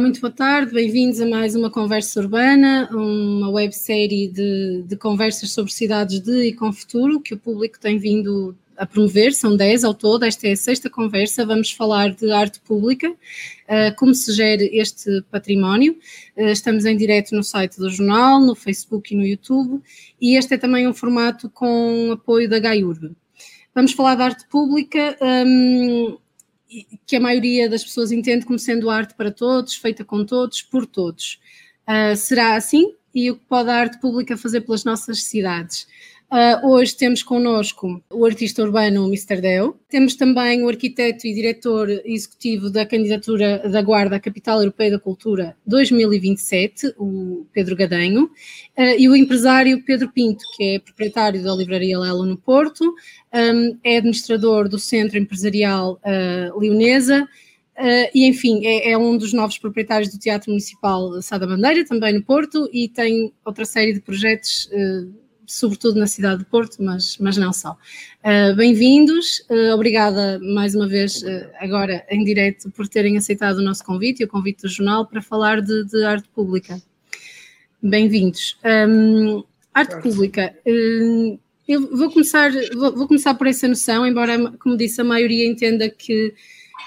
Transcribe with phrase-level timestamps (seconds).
[0.00, 5.70] Muito boa tarde, bem-vindos a mais uma Conversa Urbana, uma websérie de, de conversas sobre
[5.70, 9.92] cidades de e com futuro que o público tem vindo a promover, são 10 ao
[9.92, 14.62] todo, esta é a sexta conversa, vamos falar de arte pública, uh, como se gera
[14.62, 15.94] este património,
[16.34, 19.82] uh, estamos em direto no site do jornal, no Facebook e no YouTube,
[20.18, 23.14] e este é também um formato com apoio da GAIURB.
[23.74, 26.16] Vamos falar de arte pública, um,
[27.06, 30.86] que a maioria das pessoas entende como sendo arte para todos, feita com todos, por
[30.86, 31.40] todos.
[31.88, 32.94] Uh, será assim?
[33.14, 35.88] E o que pode a arte pública fazer pelas nossas cidades?
[36.32, 39.40] Uh, hoje temos connosco o artista urbano Mr.
[39.40, 44.92] Deo, temos também o arquiteto e diretor executivo da candidatura da Guarda à Capital Europeia
[44.92, 51.42] da Cultura 2027, o Pedro Gadanho, uh, e o empresário Pedro Pinto, que é proprietário
[51.42, 52.94] da Livraria Lelo no Porto,
[53.34, 57.28] um, é administrador do Centro Empresarial uh, Leonesa,
[57.78, 61.82] Uh, e enfim, é, é, um dos novos proprietários do Teatro Municipal Sá da Bandeira,
[61.82, 65.10] também no Porto, e tem outra série de projetos uh,
[65.50, 67.76] sobretudo na cidade de Porto, mas, mas não só.
[68.24, 73.62] Uh, Bem-vindos, uh, obrigada mais uma vez, uh, agora em direto, por terem aceitado o
[73.62, 76.80] nosso convite e o convite do jornal para falar de, de arte pública.
[77.82, 78.58] Bem-vindos.
[78.64, 79.42] Um,
[79.74, 80.54] arte pública.
[81.66, 85.90] eu vou começar, vou, vou, começar por essa noção, embora, como disse, a maioria entenda
[85.90, 86.32] que,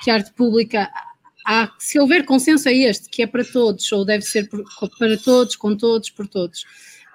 [0.03, 0.89] que arte pública
[1.45, 5.57] há, se houver consenso é este, que é para todos, ou deve ser para todos,
[5.57, 6.63] com todos, por todos.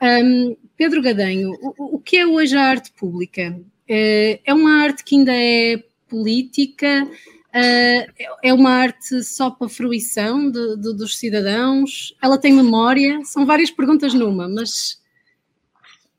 [0.03, 3.59] Um, Pedro Gadanho, o, o, que é hoje a arte pública?
[3.89, 7.09] É, é uma arte que ainda é política?
[7.49, 12.15] Uh, é uma arte só para a fruição de, de, dos cidadãos?
[12.23, 13.21] Ela tem memória?
[13.25, 15.01] São várias perguntas numa, mas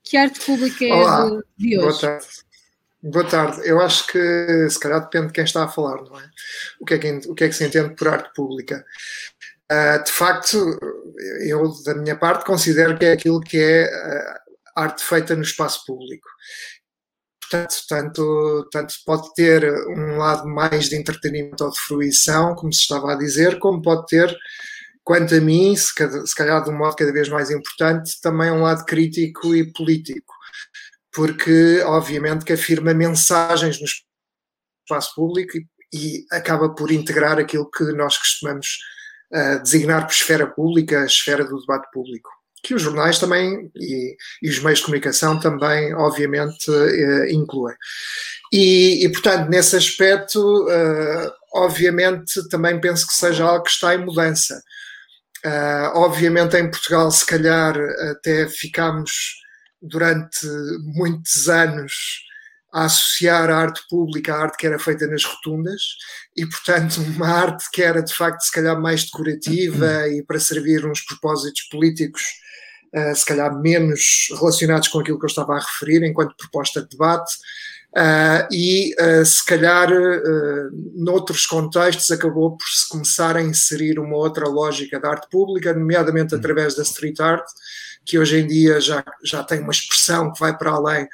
[0.03, 1.88] que arte pública é Olá, de, de hoje?
[1.88, 2.28] Boa tarde.
[3.01, 3.62] Boa tarde.
[3.63, 6.29] Eu acho que se calhar depende de quem está a falar, não é?
[6.81, 8.84] O que é que, o que, é que se entende por arte pública?
[9.72, 10.80] Uh, de facto,
[11.41, 14.40] eu, da minha parte, considero que é aquilo que é uh,
[14.75, 16.28] arte feita no espaço público.
[17.41, 22.81] Portanto, tanto, tanto pode ter um lado mais de entretenimento ou de fruição, como se
[22.81, 24.35] estava a dizer, como pode ter,
[25.03, 25.88] quanto a mim, se,
[26.25, 30.34] se calhar de um modo cada vez mais importante, também um lado crítico e político.
[31.12, 33.88] Porque, obviamente, que afirma mensagens no
[34.86, 38.78] espaço público e, e acaba por integrar aquilo que nós costumamos
[39.34, 42.29] uh, designar por esfera pública, a esfera do debate público.
[42.63, 47.75] Que os jornais também e, e os meios de comunicação também, obviamente, uh, incluem.
[48.51, 54.06] E, e, portanto, nesse aspecto, uh, obviamente, também penso que seja algo que está em
[54.06, 54.62] mudança.
[55.45, 57.75] Uh, obviamente, em Portugal, se calhar,
[58.12, 59.12] até ficámos
[59.81, 60.45] durante
[60.95, 61.94] muitos anos
[62.72, 65.81] a associar a arte pública à arte que era feita nas rotundas
[66.35, 70.85] e, portanto, uma arte que era de facto se calhar mais decorativa e para servir
[70.85, 72.22] uns propósitos políticos
[72.96, 76.90] uh, se calhar menos relacionados com aquilo que eu estava a referir enquanto proposta de
[76.90, 77.34] debate.
[77.97, 84.16] Uh, e uh, se calhar uh, noutros contextos acabou por se começar a inserir uma
[84.16, 87.46] outra lógica da arte pública, nomeadamente através da street art,
[88.06, 91.07] que hoje em dia já, já tem uma expressão que vai para além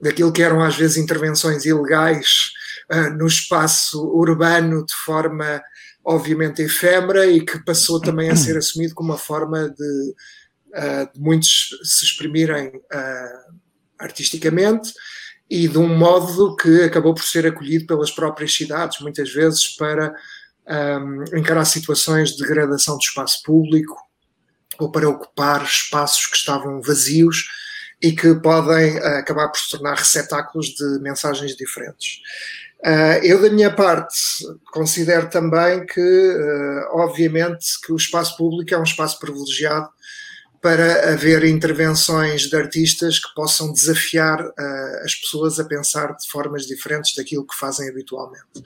[0.00, 2.50] daquilo que eram às vezes intervenções ilegais
[2.92, 5.62] uh, no espaço urbano de forma
[6.04, 10.14] obviamente efêmera e que passou também a ser assumido como uma forma de,
[10.74, 13.56] uh, de muitos se exprimirem uh,
[13.98, 14.92] artisticamente
[15.48, 20.12] e de um modo que acabou por ser acolhido pelas próprias cidades, muitas vezes para
[21.00, 23.96] um, encarar situações de degradação do espaço público
[24.78, 27.48] ou para ocupar espaços que estavam vazios
[28.02, 32.20] e que podem uh, acabar por se tornar receptáculos de mensagens diferentes.
[32.84, 34.16] Uh, eu, da minha parte,
[34.70, 39.88] considero também que, uh, obviamente, que o espaço público é um espaço privilegiado
[40.60, 44.40] para haver intervenções de artistas que possam desafiar
[45.04, 48.64] as pessoas a pensar de formas diferentes daquilo que fazem habitualmente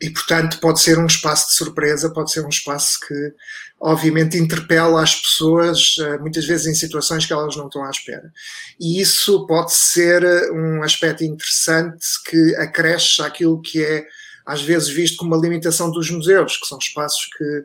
[0.00, 3.32] e, portanto, pode ser um espaço de surpresa, pode ser um espaço que,
[3.78, 8.32] obviamente, interpela as pessoas, eh, muitas vezes em situações que elas não estão à espera.
[8.80, 14.06] E isso pode ser eh, um aspecto interessante que acresce aquilo que é,
[14.46, 17.64] às vezes, visto como uma limitação dos museus, que são espaços que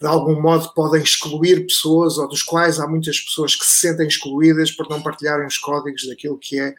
[0.00, 4.06] de algum modo podem excluir pessoas ou dos quais há muitas pessoas que se sentem
[4.06, 6.72] excluídas por não partilharem os códigos daquilo que é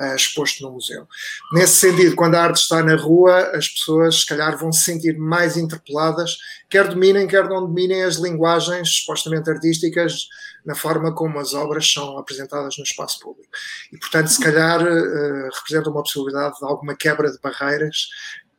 [0.00, 1.06] uh, exposto no museu.
[1.52, 5.18] Nesse sentido, quando a arte está na rua, as pessoas se calhar vão se sentir
[5.18, 6.38] mais interpeladas,
[6.70, 10.26] quer dominem, quer não dominem as linguagens supostamente artísticas
[10.64, 13.50] na forma como as obras são apresentadas no espaço público.
[13.92, 18.08] E, portanto, se calhar uh, representa uma possibilidade de alguma quebra de barreiras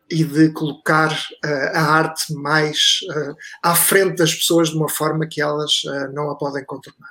[0.09, 5.27] e de colocar uh, a arte mais uh, à frente das pessoas de uma forma
[5.27, 7.09] que elas uh, não a podem contornar.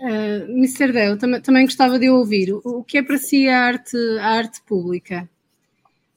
[0.00, 0.92] Uh, Mr.
[0.92, 4.60] Del, tam também gostava de ouvir o, que é para si a arte, a arte
[4.62, 5.28] pública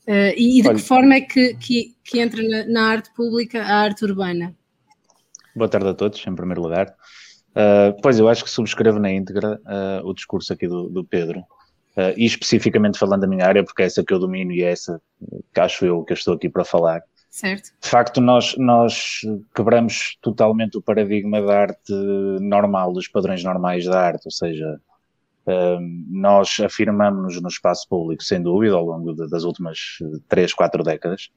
[0.07, 3.61] e, e, de Olha, que forma é que, que, que entra na, na, arte pública
[3.61, 4.55] a arte urbana?
[5.55, 6.95] Boa tarde a todos, em primeiro lugar.
[8.01, 9.61] pois eu acho que subscrevo na íntegra
[10.03, 11.45] o discurso aqui do, do Pedro
[11.99, 14.71] uh, e especificamente falando da minha área, porque é essa que eu domino e é
[14.71, 15.01] essa
[15.53, 17.01] que acho eu que eu estou aqui para falar.
[17.29, 17.71] Certo.
[17.81, 19.21] De facto, nós, nós
[19.53, 21.93] quebramos totalmente o paradigma da arte
[22.41, 24.81] normal, dos padrões normais da arte, ou seja,
[25.45, 30.83] ehm, nós afirmamos no espaço público, sem dúvida, ao longo de, das últimas três, quatro
[30.83, 31.29] décadas,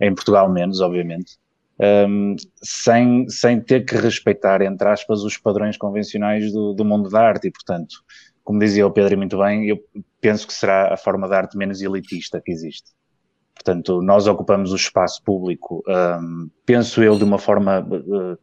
[0.00, 1.38] em Portugal menos, obviamente,
[1.78, 7.20] um, sem, sem ter que respeitar, entre aspas, os padrões convencionais do, do mundo da
[7.20, 7.96] arte e, portanto,
[8.46, 9.76] como dizia o Pedro muito bem, eu
[10.20, 12.92] penso que será a forma de arte menos elitista que existe.
[13.52, 18.38] Portanto, nós ocupamos o espaço público, um, penso eu, de uma forma uh,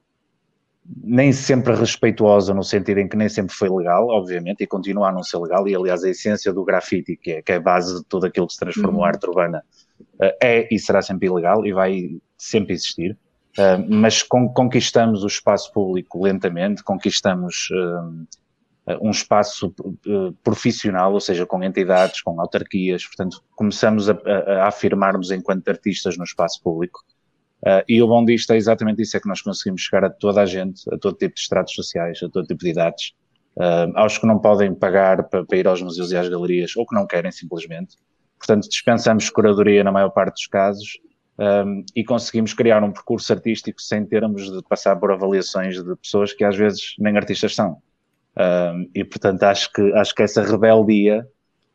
[1.01, 5.11] nem sempre respeituosa, no sentido em que nem sempre foi legal, obviamente, e continua a
[5.13, 7.99] não ser legal, e aliás a essência do grafite, que é, que é a base
[7.99, 9.07] de tudo aquilo que se transformou uhum.
[9.07, 9.63] arte urbana,
[10.19, 13.17] uh, é e será sempre ilegal e vai sempre existir.
[13.57, 18.27] Uh, mas con conquistamos o espaço público lentamente, conquistamos uh,
[19.01, 19.73] um espaço
[20.05, 25.67] eh, profissional, ou seja, com entidades, com autarquias, portanto, começamos a, a, a afirmarmos enquanto
[25.69, 26.99] artistas no espaço público.
[27.61, 30.41] Uh, e o bom disto é exatamente isso, é que nós conseguimos chegar a toda
[30.41, 33.13] a gente, a todo tipo de estratos sociais, a todo tipo de idades,
[33.95, 36.95] aos que não podem pagar para, para, ir aos museus e às galerias, ou que
[36.95, 37.95] não querem simplesmente.
[38.37, 40.99] Portanto, dispensamos curadoria na maior parte dos casos
[41.37, 46.33] um, e conseguimos criar um percurso artístico sem termos de passar por avaliações de pessoas
[46.33, 47.81] que às vezes nem artistas são.
[48.35, 51.27] Um, e portanto acho que, acho que essa rebeldia,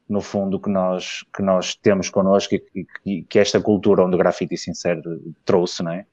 [0.08, 4.18] no fundo, que nós, que nós temos connosco e, e que esta cultura onde o
[4.18, 5.02] grafite sincero
[5.44, 6.06] trouxe, não é?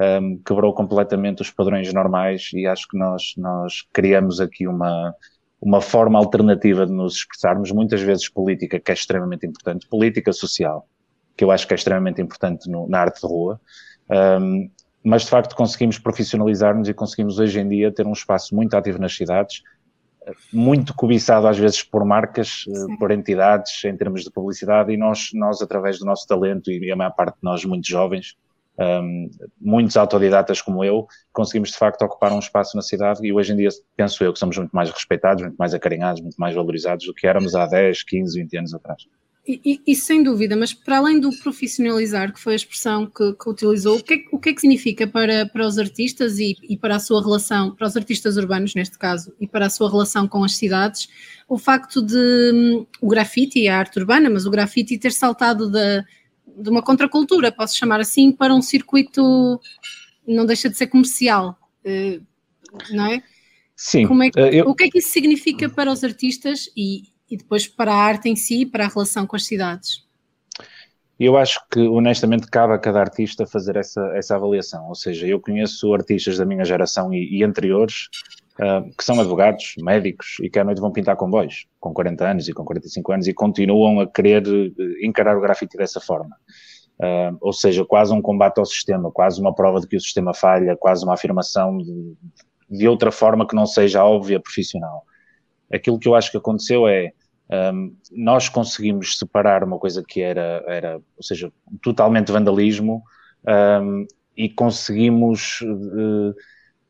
[0.00, 5.12] Um, quebrou completamente os padrões normais e acho que nós, nós criamos aqui uma,
[5.60, 10.86] uma forma alternativa de nos expressarmos, muitas vezes política, que é extremamente importante, política social,
[11.36, 13.60] que eu acho que é extremamente importante no, na arte de rua,
[14.40, 14.70] um,
[15.02, 18.98] mas de facto conseguimos profissionalizar-nos e conseguimos hoje em dia ter um espaço muito ativo
[18.98, 19.62] nas cidades,
[20.52, 22.96] muito cobiçado às vezes por marcas, eh, Sim.
[22.96, 26.96] por entidades em termos de publicidade e nós, nós através do nosso talento e a
[26.96, 28.36] maior parte de nós muito jovens,
[28.78, 29.30] um,
[29.60, 33.56] muitos autodidatas como eu, conseguimos de facto ocupar um espaço na cidade e hoje em
[33.56, 37.14] dia penso eu que somos muito mais respeitados, muito mais acarinhados, muito mais valorizados do
[37.14, 39.06] que éramos há 10, 15, 20 anos atrás.
[39.50, 43.48] E, e, sem dúvida, mas para além do profissionalizar, que foi a expressão que, que
[43.48, 46.76] utilizou, o que, é, o que, é, que significa para, para os artistas e, e,
[46.76, 50.28] para a sua relação, para os artistas urbanos neste caso, e para a sua relação
[50.28, 51.08] com as cidades,
[51.48, 55.70] o facto de um, o grafite e a arte urbana, mas o grafite ter saltado
[55.70, 56.04] de,
[56.58, 59.58] de uma contracultura, posso chamar assim, para um circuito
[60.26, 62.20] não deixa de ser comercial, eh,
[62.90, 63.22] não é?
[63.74, 64.04] Sim.
[64.04, 64.68] É que, eu...
[64.68, 68.28] O que é que isso significa para os artistas e, e depois para a arte
[68.28, 70.08] em si, para a relação com as cidades?
[71.18, 74.88] Eu acho que, honestamente, cabe a cada artista fazer essa, essa avaliação.
[74.88, 78.08] Ou seja, eu conheço artistas da minha geração e, e anteriores
[78.60, 82.48] uh, que são advogados, médicos e que à noite vão pintar comboios, com 40 anos
[82.48, 86.36] e com 45 anos, e continuam a querer uh, encarar o grafite dessa forma.
[87.00, 90.32] Uh, ou seja, quase um combate ao sistema, quase uma prova de que o sistema
[90.32, 92.14] falha, quase uma afirmação de,
[92.70, 95.04] de outra forma que não seja óbvia profissional.
[95.72, 97.12] Aquilo que eu acho que aconteceu é
[97.50, 101.50] um, nós conseguimos separar uma coisa que era, era ou seja,
[101.82, 103.02] totalmente vandalismo
[103.82, 106.34] um, e conseguimos, de,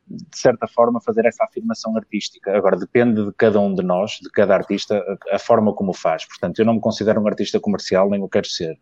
[0.06, 2.56] de, certa forma, fazer essa afirmação artística.
[2.56, 6.26] Agora, depende de cada um de nós, de cada artista, a, a forma como faz.
[6.26, 8.78] Portanto, eu não me considero um artista comercial, nem o quero ser.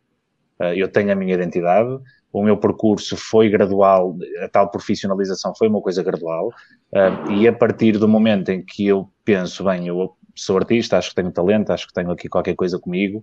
[0.58, 1.98] Uh, eu tenho a minha identidade,
[2.32, 7.52] o meu percurso foi gradual, a tal profissionalização foi uma coisa gradual, uh, e a
[7.52, 11.70] partir do momento em que eu penso, bem, eu sou artista, acho que tenho talento,
[11.70, 13.22] acho que tenho aqui qualquer coisa comigo,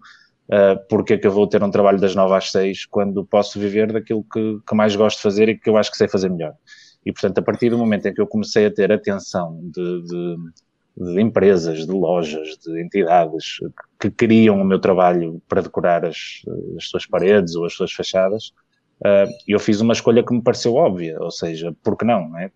[0.49, 3.59] uh, porque é que eu vou ter um trabalho das nove às seis quando posso
[3.59, 6.29] viver daquilo que, que mais gosto de fazer e que eu acho que sei fazer
[6.29, 6.53] melhor.
[7.05, 10.35] E, portanto, a partir do momento em que eu comecei a ter atenção de, de,
[10.97, 13.57] de empresas, de lojas, de entidades
[13.99, 16.41] que queriam o meu trabalho para decorar as,
[16.77, 18.53] as suas paredes ou as suas fachadas,
[19.01, 22.39] uh, eu fiz uma escolha que me pareceu óbvia, ou seja, por que não, não
[22.39, 22.51] é?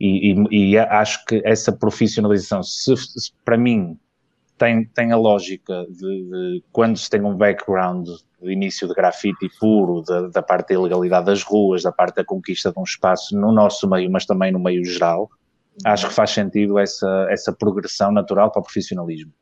[0.00, 3.98] E, e, e, acho que essa profissionalização, se, se, para mim,
[4.56, 8.08] tem, tem a lógica de, de, quando se tem um background
[8.40, 12.24] de início de grafite puro, da, da parte da ilegalidade das ruas, da parte da
[12.24, 15.30] conquista de um espaço no nosso meio, mas também no meio geral,
[15.84, 19.32] acho que faz sentido essa, essa progressão natural para o profissionalismo.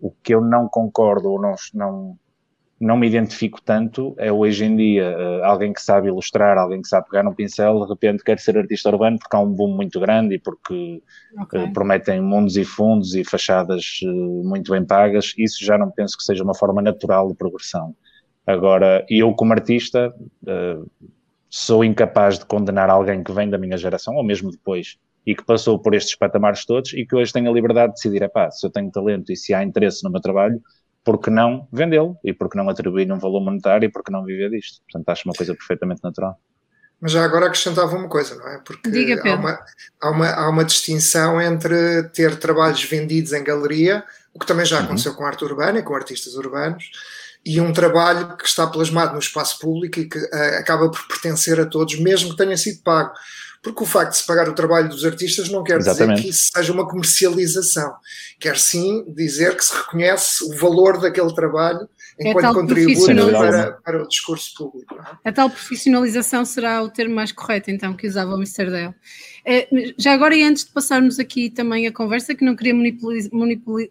[0.00, 2.18] O que eu não concordo ou não, não,
[2.82, 6.88] não me identifico tanto é hoje em dia uh, alguém que sabe ilustrar, alguém que
[6.88, 10.00] sabe pegar num pincel, de repente quer ser artista urbano porque há um boom muito
[10.00, 11.00] grande e porque
[11.40, 11.62] okay.
[11.62, 15.32] uh, prometem mundos e fundos e fachadas uh, muito bem pagas.
[15.38, 17.94] Isso já não penso que seja uma forma natural de progressão.
[18.44, 20.12] Agora, eu como artista
[21.48, 25.44] sou incapaz de condenar alguém que vem da minha geração ou mesmo depois e que
[25.44, 28.66] passou por estes patamares todos e que hoje tem a liberdade de decidir, pá, se
[28.66, 30.60] eu tenho talento e se há interesse no meu trabalho,
[31.04, 34.12] por que não vendê-lo e por que não atribuir um valor monetário e por que
[34.12, 34.80] não viver disto?
[34.82, 36.38] Portanto, acho uma coisa perfeitamente natural.
[37.00, 38.58] Mas já agora acrescentava uma coisa, não é?
[38.64, 39.58] Porque Diga, há, uma,
[40.00, 44.78] há, uma, há uma distinção entre ter trabalhos vendidos em galeria, o que também já
[44.78, 44.84] uhum.
[44.84, 46.92] aconteceu com arte urbana e com artistas urbanos,
[47.44, 51.58] e um trabalho que está plasmado no espaço público e que uh, acaba por pertencer
[51.58, 53.12] a todos, mesmo que tenha sido pago
[53.62, 56.16] porque o facto de se pagar o trabalho dos artistas não quer Exatamente.
[56.16, 57.94] dizer que isso seja uma comercialização,
[58.40, 61.88] quer sim dizer que se reconhece o valor daquele trabalho
[62.18, 64.94] é enquanto é contributo para, para, o discurso público.
[65.24, 65.28] É?
[65.28, 68.70] A tal profissionalização será o termo mais correto, então, que usava o Mr.
[68.70, 68.94] Dale.
[69.44, 72.74] É, já agora, e antes de passarmos aqui também a conversa, que não queria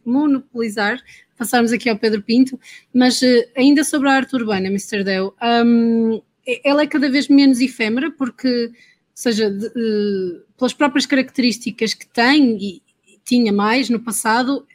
[0.06, 1.00] monopolizar,
[1.38, 2.60] passarmos aqui ao Pedro Pinto,
[2.94, 5.04] mas eh, ainda sobre a arte urbana, Mr.
[5.04, 5.32] Dale,
[5.66, 6.22] um,
[6.64, 8.72] ela é cada vez menos efêmera, porque
[9.14, 14.66] seja, de, uh, pelas próprias características que tem e, e tinha mais no passado,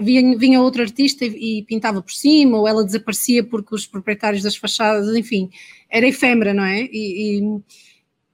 [0.00, 4.42] vinha, vinha outro artista e, e, pintava por cima, ou ela desaparecia porque os proprietários
[4.42, 5.50] das fachadas, enfim,
[5.90, 6.82] era efêmera, não é?
[6.82, 7.60] E, e,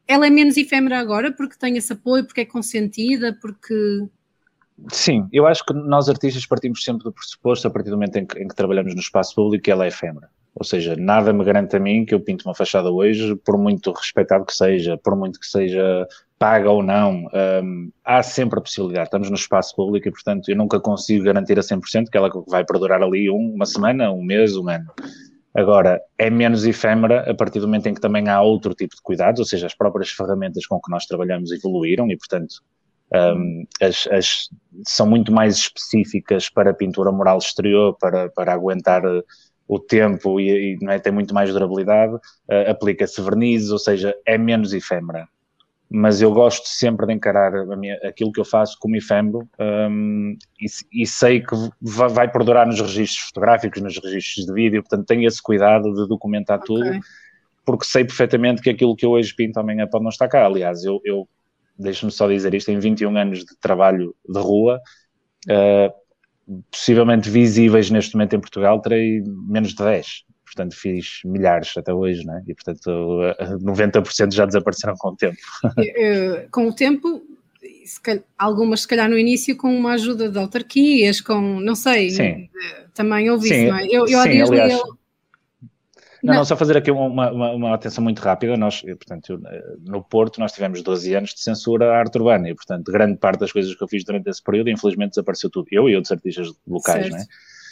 [0.06, 3.74] ela é menos efêmera agora porque tem esse apoio, porque é consentida, porque.
[4.88, 8.26] Sim, eu acho que nós artistas partimos sempre do pressuposto, a partir do momento em
[8.26, 10.30] que, em que trabalhamos no espaço público, que ela é efêmera.
[10.60, 13.90] Ou seja, nada me garante a mim que eu pinto uma fachada hoje, por muito
[13.92, 16.06] respeitado que seja, por muito que seja
[16.38, 17.26] paga ou não,
[17.64, 19.06] um, há sempre a possibilidade.
[19.06, 22.62] Estamos no espaço público e, portanto, eu nunca consigo garantir a 100% que ela vai
[22.62, 24.92] perdurar ali um, uma semana, um mês, um ano.
[25.54, 29.00] Agora, é menos efêmera a partir do momento em que também há outro tipo de
[29.02, 32.56] cuidados, ou seja, as próprias ferramentas com que nós trabalhamos evoluíram e, portanto,
[33.14, 34.48] um, as, as,
[34.86, 39.02] são muito mais específicas para a pintura mural exterior, para, para aguentar
[39.70, 44.36] o tempo e, e é, tem muito mais durabilidade, uh, aplica-se verniz, ou seja, é
[44.36, 45.28] menos efêmera.
[45.88, 51.02] Mas eu gosto sempre de encarar minha, aquilo que eu faço como efêmero um, e,
[51.02, 55.26] e, sei que vai, vai perdurar nos registros fotográficos, nos registros de vídeo, portanto tenho
[55.26, 56.66] esse cuidado de documentar okay.
[56.66, 57.00] tudo,
[57.64, 60.46] porque sei perfeitamente que aquilo que eu hoje pinto amanhã pode não estar cá.
[60.46, 61.28] Aliás, eu, eu
[61.78, 64.80] deixo-me só dizer isto, em 21 anos de trabalho de rua,
[65.48, 65.99] uh,
[66.70, 70.24] possivelmente visíveis neste momento em Portugal, terei menos de 10.
[70.44, 72.42] Portanto, fiz milhares até hoje, não é?
[72.48, 73.20] E, portanto,
[73.62, 75.36] 90% já desapareceram com o tempo.
[76.50, 77.22] com o tempo,
[77.84, 82.10] se calhar, algumas se calhar no início com uma ajuda de autarquias, com, não sei,
[82.10, 82.48] Sim.
[82.94, 83.86] também ouvi isso, não é?
[83.86, 84.80] Eu, eu Sim, aliás,
[86.22, 88.56] não, não, só fazer aqui uma, uma, uma, atenção muito rápida.
[88.56, 89.40] Nós, portanto,
[89.80, 93.40] no Porto, nós tivemos 12 anos de censura à arte urbana e, portanto, grande parte
[93.40, 95.66] das coisas que eu fiz durante esse período, infelizmente, desapareceu tudo.
[95.70, 97.12] Eu e outros artistas locais, certo.
[97.12, 97.24] não é?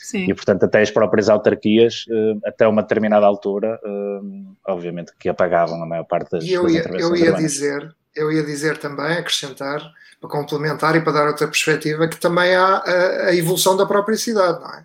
[0.08, 0.24] Sim.
[0.24, 4.20] E, portanto, até as próprias autarquias, eh, até uma determinada altura, eh,
[4.66, 8.42] obviamente que apagavam a maior parte das, e eu ia, eu ia dizer, eu ia
[8.42, 9.82] dizer também, acrescentar,
[10.18, 14.16] para complementar e para dar outra perspectiva, que também há a, a evolução da própria
[14.16, 14.84] cidade, não é?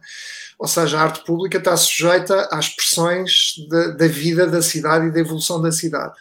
[0.59, 5.11] Ou seja, a arte pública está sujeita às pressões de, da vida da cidade e
[5.11, 6.13] da evolução da cidade.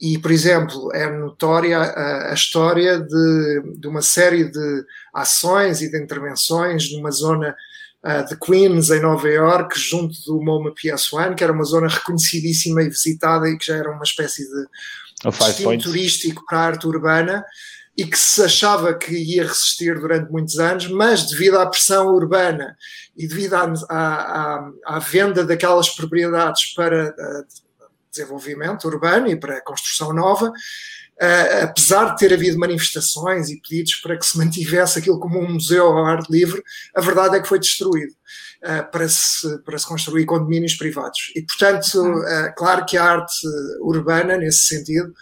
[0.00, 5.90] E, por exemplo, é notória a, a história de, de, uma série de ações e
[5.90, 7.54] de intervenções numa zona
[8.04, 12.82] uh, de Queens, em Nova York, junto do MoMA PS1, que era uma zona reconhecidíssima
[12.82, 17.44] e visitada e que já era uma espécie de destino turístico para a arte urbana
[17.96, 22.76] e que se achava que ia resistir durante muitos anos, mas devido à pressão urbana
[23.16, 27.46] e devido à, à, à venda daquelas propriedades para uh,
[28.10, 34.18] desenvolvimento urbano e para construção nova, uh, apesar de ter havido manifestações e pedidos para
[34.18, 36.60] que se mantivesse aquilo como um museu ao ar livre,
[36.96, 38.12] a verdade é que foi destruído.
[38.64, 41.30] Uh, para, se, para se construir condomínios privados.
[41.36, 42.14] E, portanto,
[42.56, 43.46] claro que a arte
[43.82, 45.12] urbana, nesse sentido,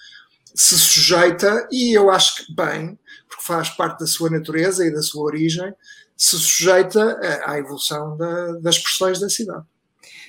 [0.54, 5.02] se sujeita, e eu acho que bem, porque faz parte da sua natureza e da
[5.02, 5.72] sua origem,
[6.16, 9.64] se sujeita à evolução da, das expressões da cidade.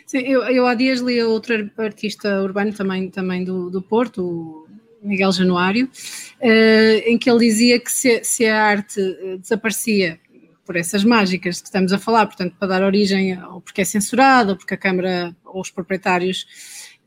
[0.05, 4.67] Sim, eu, eu há dias li outro artista urbano também, também do, do Porto,
[5.01, 10.19] Miguel Januário, uh, em que ele dizia que se, se a arte eh, desaparecia
[10.65, 14.51] por essas mágicas que estamos a falar, portanto, para dar origem, ou porque é censurado,
[14.51, 16.45] ou porque a Câmara ou os proprietários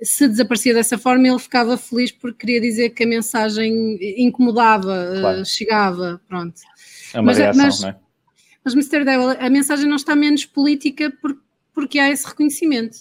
[0.03, 5.21] se desaparecia dessa forma, ele ficava feliz porque queria dizer que a mensagem incomodava, eh,
[5.21, 5.45] claro.
[5.45, 6.61] chegava, pronto.
[7.15, 7.97] É uma mas, reação, mas, não é?
[8.65, 9.05] Mas, Mr.
[9.05, 11.37] Devil, a mensagem não está menos política por,
[11.73, 12.99] porque há esse reconhecimento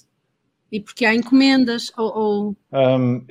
[0.72, 2.56] e porque há encomendas ou, ou...
[2.72, 3.26] Um,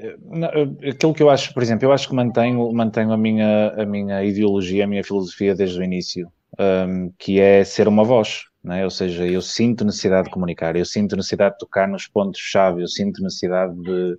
[0.89, 4.25] aquilo que eu acho, por exemplo, eu acho que mantenho, mantenho a, minha, a minha
[4.25, 6.29] ideologia, a minha filosofia desde o início,
[6.59, 8.85] um, que é ser uma voz, é?
[8.85, 12.89] ou seja, eu sinto necessidade de comunicar, eu sinto necessidade de tocar nos pontos-chave, eu
[12.89, 14.19] sinto necessidade de,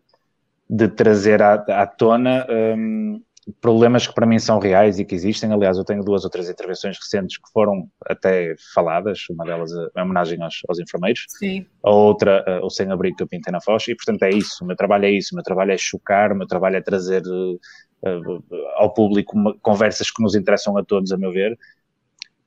[0.69, 2.45] de trazer à, à tona
[2.77, 3.21] um,
[3.61, 5.51] problemas que para mim são reais e que existem.
[5.51, 10.03] Aliás, eu tenho duas ou três intervenções recentes que foram até faladas, uma delas a,
[10.03, 11.65] homenagem aos, aos enfermeiros, Sim.
[11.83, 14.75] a outra o sem-abrigo que eu pintei na Foz, e portanto é isso, o meu
[14.75, 17.59] trabalho é isso, o meu trabalho é chocar, o meu trabalho é trazer uh,
[18.75, 21.57] ao público conversas que nos interessam a todos, a meu ver,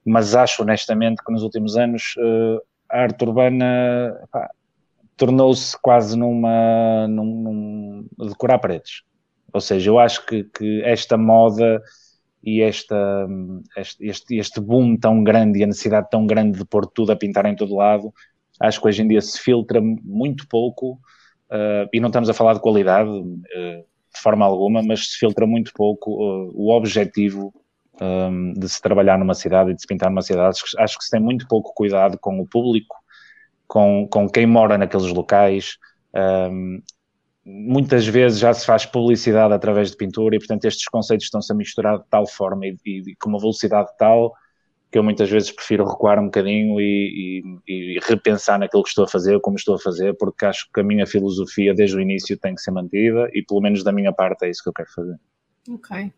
[0.05, 4.15] mas acho honestamente que nos últimos anos uh, a arte urbana
[5.17, 9.03] tornou-se quase numa, num, num decorar paredes.
[9.53, 11.83] Ou seja, eu acho que, que esta moda
[12.43, 13.27] e esta,
[14.01, 17.45] este, este boom tão grande e a necessidade tão grande de pôr tudo a pintar
[17.47, 18.13] em todo lado,
[18.61, 20.93] acho que hoje em dia se filtra muito pouco,
[21.51, 25.47] uh, e não estamos a falar de qualidade uh, de forma alguma, mas se filtra
[25.47, 27.53] muito pouco uh, o objetivo
[28.01, 30.49] um, de se trabalhar numa cidade e de se pintar numa cidade.
[30.49, 32.97] Acho que, acho que se tem muito pouco cuidado com o público,
[33.67, 35.79] com, com quem mora naqueles locais.
[36.15, 36.81] Um,
[37.45, 41.57] muitas vezes já se faz publicidade através de pintura e, portanto, estes conceitos estão-se a
[41.57, 44.33] misturar de tal forma e, e, e, com uma velocidade tal
[44.91, 49.09] que eu muitas vezes prefiro recuar um bocadinho e, e, repensar naquilo que estou a
[49.09, 52.55] fazer, como estou a fazer, porque acho que a minha filosofia desde o início tem
[52.55, 55.17] que ser mantida e, pelo menos da minha parte, é isso que eu quero fazer.
[55.69, 56.13] Ok.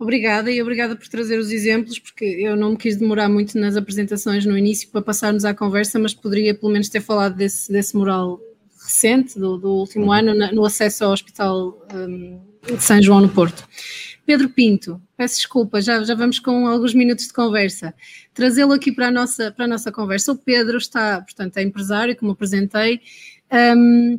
[0.00, 3.76] Obrigada e obrigada por trazer os exemplos, porque eu não me quis demorar muito nas
[3.76, 7.94] apresentações no início para passarmos à conversa, mas poderia pelo menos ter falado desse, desse
[7.94, 8.40] mural
[8.82, 10.12] recente, do, do último uhum.
[10.12, 12.40] ano, na, no acesso ao Hospital um,
[12.74, 13.68] de São João no Porto.
[14.24, 17.92] Pedro Pinto, peço desculpa, já, já vamos com alguns minutos de conversa.
[18.32, 20.32] Trazê-lo aqui para a, nossa, para a nossa conversa.
[20.32, 23.02] O Pedro está, portanto, é empresário, como apresentei,
[23.76, 24.18] um,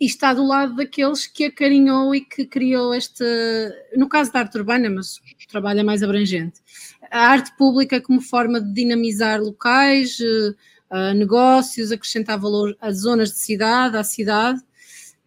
[0.00, 3.24] e está do lado daqueles que acarinhou e que criou este,
[3.96, 6.60] no caso da arte urbana, mas o trabalho é mais abrangente,
[7.10, 13.38] a arte pública como forma de dinamizar locais, uh, negócios, acrescentar valor às zonas de
[13.38, 14.60] cidade, à cidade.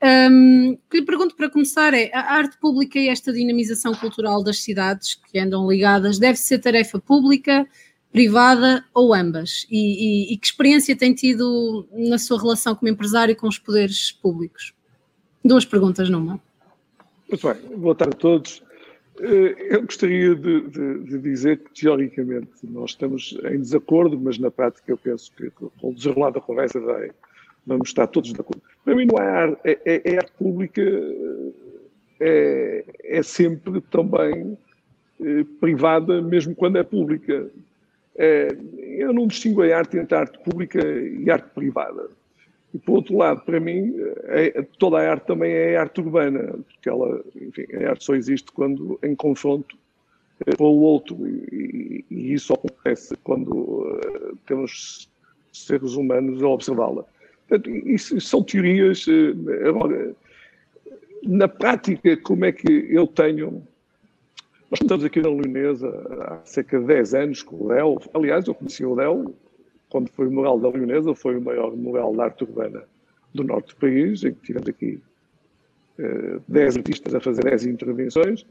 [0.03, 4.59] Um, que lhe pergunto para começar é, a arte pública e esta dinamização cultural das
[4.63, 7.67] cidades que andam ligadas deve ser tarefa pública,
[8.11, 9.65] privada ou ambas?
[9.69, 14.11] E, e, e que experiência tem tido na sua relação como empresário com os poderes
[14.11, 14.73] públicos?
[15.43, 16.39] Duas perguntas numa.
[17.29, 18.61] Muito bem, boa tarde a todos.
[19.19, 24.49] Eh, eu gostaria de, de, de, dizer que, teoricamente, nós estamos em desacordo, mas na
[24.49, 27.11] prática eu penso que, com o desenrolar da conversa, vai,
[27.65, 28.61] vamos estar todos de acordo.
[28.83, 30.81] Para mim, não é arte, é, é, arte pública,
[32.19, 34.57] é, é sempre também
[35.19, 37.49] é, privada, mesmo quando é pública.
[38.17, 38.55] É,
[38.97, 42.09] eu não distingo a arte entre arte pública e arte privada.
[42.73, 43.93] E por outro lado, para mim,
[44.25, 48.51] é, toda a arte também é arte urbana, porque ela, enfim, a arte só existe
[48.51, 49.77] quando em confronto
[50.45, 53.99] eh, com o outro, e, e isso acontece quando
[54.45, 55.09] temos
[55.51, 57.05] seres humanos a observá-la.
[57.85, 59.05] Isso são teorias.
[59.67, 60.15] Agora,
[61.23, 63.65] na prática, como é que eu tenho.
[64.71, 65.89] Nós estamos aqui na Leonesa
[66.21, 68.01] há cerca de 10 anos com o Del.
[68.13, 69.35] Aliás, eu conheci o Del
[69.89, 72.83] quando foi o Mural da Leonesa, foi o maior mural de arte urbana
[73.33, 75.01] do norte do país, em que tivemos aqui
[75.99, 78.45] uh, 10 artistas a fazer 10 intervenções,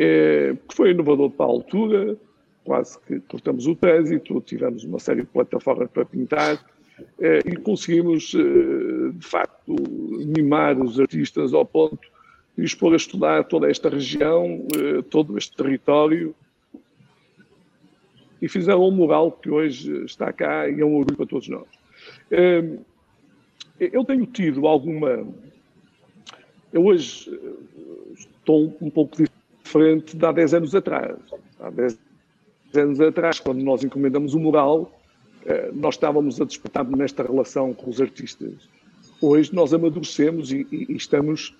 [0.00, 2.16] eh, que foi inovador para a altura,
[2.64, 6.58] quase que cortamos o trânsito, tivemos uma série de plataformas para pintar,
[7.20, 9.76] eh, e conseguimos, eh, de facto,
[10.36, 12.11] mimar os artistas ao ponto
[12.56, 16.34] de expor a estudar toda esta região, eh, todo este território,
[18.40, 21.66] e fizeram um mural que hoje está cá e é um orgulho para todos nós.
[22.32, 22.78] Hum,
[23.78, 25.26] eu tenho tido alguma.
[26.72, 31.16] Eu hoje eh, estou um pouco diferente de há 10 anos atrás.
[31.60, 31.98] Há 10
[32.74, 34.92] anos atrás, quando nós encomendamos o mural,
[35.46, 38.68] eh, nós estávamos a disputar nesta relação com os artistas.
[39.20, 41.54] Hoje nós amadurecemos e, e, e estamos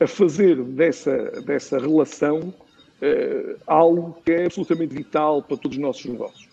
[0.00, 2.54] a fazer dessa, dessa relação
[3.02, 6.48] uh, algo que é absolutamente vital para todos os nossos negócios.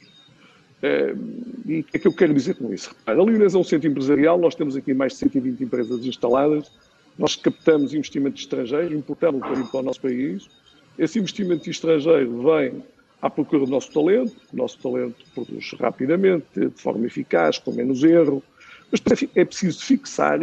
[0.82, 2.96] Uh, e o que é que eu quero dizer com isso?
[3.06, 6.72] a Leonesa é um centro empresarial, nós temos aqui mais de 120 empresas instaladas,
[7.18, 10.50] nós captamos investimento estrangeiro, importamos para o nosso país.
[10.98, 12.84] Esse investimento estrangeiro vem
[13.22, 18.04] à procura do nosso talento, o nosso talento produz rapidamente, de forma eficaz, com menos
[18.04, 18.44] erro,
[18.92, 19.02] mas
[19.34, 20.40] é preciso fixar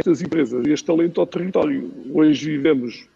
[0.00, 1.90] estas empresas e este talento ao território.
[2.12, 3.06] Hoje vivemos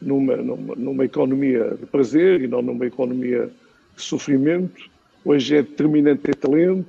[0.00, 3.50] numa, numa, numa economia de prazer e não numa economia
[3.96, 4.90] de sofrimento.
[5.24, 6.86] Hoje é determinante ter talento,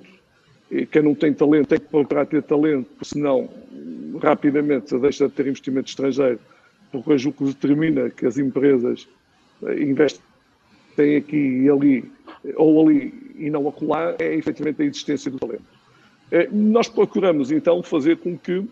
[0.91, 3.49] quem não tem talento tem que procurar ter talento, porque senão
[4.21, 6.39] rapidamente deixa de ter investimento estrangeiro,
[6.91, 9.07] porque hoje o que determina que as empresas
[9.63, 12.11] eh, investem aqui e ali,
[12.55, 15.63] ou ali e não acolá, é efetivamente a existência do talento.
[16.31, 18.63] Eh, nós procuramos então fazer com que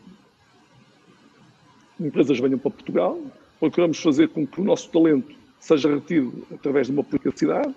[2.00, 3.20] empresas venham para Portugal,
[3.60, 7.74] procuramos fazer com que o nosso talento seja retido através de uma publicidade,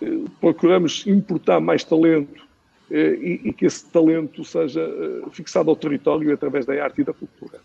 [0.00, 2.46] eh, procuramos importar mais talento
[2.90, 7.04] eh, e, e, que esse talento seja eh, fixado ao território através da arte e
[7.04, 7.60] da cultura.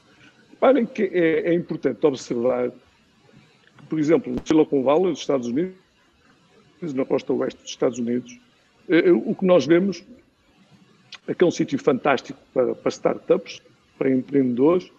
[0.51, 5.75] Reparem que é, é importante observar que, por exemplo, no Silicon Valley, nos Estados Unidos,
[6.81, 8.39] na costa oeste dos Estados Unidos,
[9.25, 10.03] o que nós vemos
[11.27, 13.61] é que é um sítio fantástico para, para startups,
[13.97, 14.89] para empreendedores,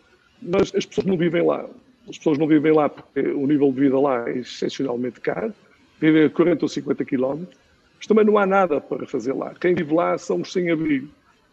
[0.40, 1.68] mas as pessoas não vivem lá.
[2.08, 5.52] As pessoas não vivem lá porque o nível de vida lá é excepcionalmente caro,
[6.00, 7.58] vivem a 40 ou 50 quilómetros,
[7.98, 9.54] mas também não há nada para fazer lá.
[9.60, 11.08] Quem vive lá são os sem-abrigo.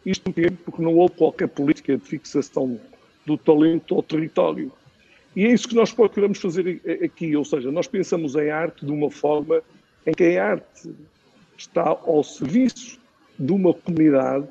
[0.06, 0.32] Isto
[0.64, 2.80] porque não houve qualquer política de fixação
[3.26, 4.72] do talento ao território.
[5.36, 8.92] E é isso que nós procuramos fazer aqui, ou seja, nós pensamos em arte de
[8.92, 9.62] uma forma
[10.06, 10.94] em que a arte
[11.58, 13.00] está ao serviço
[13.38, 14.48] de uma comunidade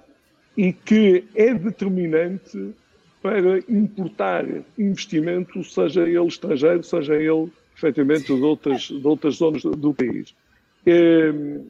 [0.56, 2.74] e que é determinante
[3.24, 4.44] para importar
[4.78, 10.34] investimento, seja ele estrangeiro, seja ele efetivamente de outras, de outras zonas do país.
[10.84, 11.62] Ehm,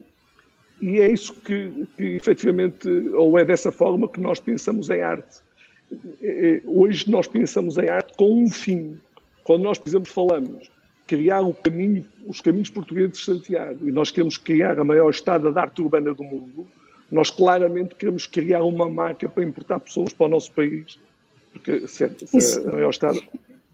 [0.81, 5.37] e é isso que, que efetivamente, ou é dessa forma que nós pensamos em arte.
[6.21, 8.99] É, é, hoje nós pensamos em arte com um fim.
[9.45, 10.69] Quando nós, por exemplo, falamos
[11.07, 15.49] criar o caminho, os caminhos portugueses de Santiago, e nós queremos criar a maior estrada
[15.49, 16.67] de arte urbana do mundo,
[17.09, 20.99] nós claramente queremos criar uma marca para importar pessoas para o nosso país.
[21.55, 23.19] Porque se, se a maior estrada...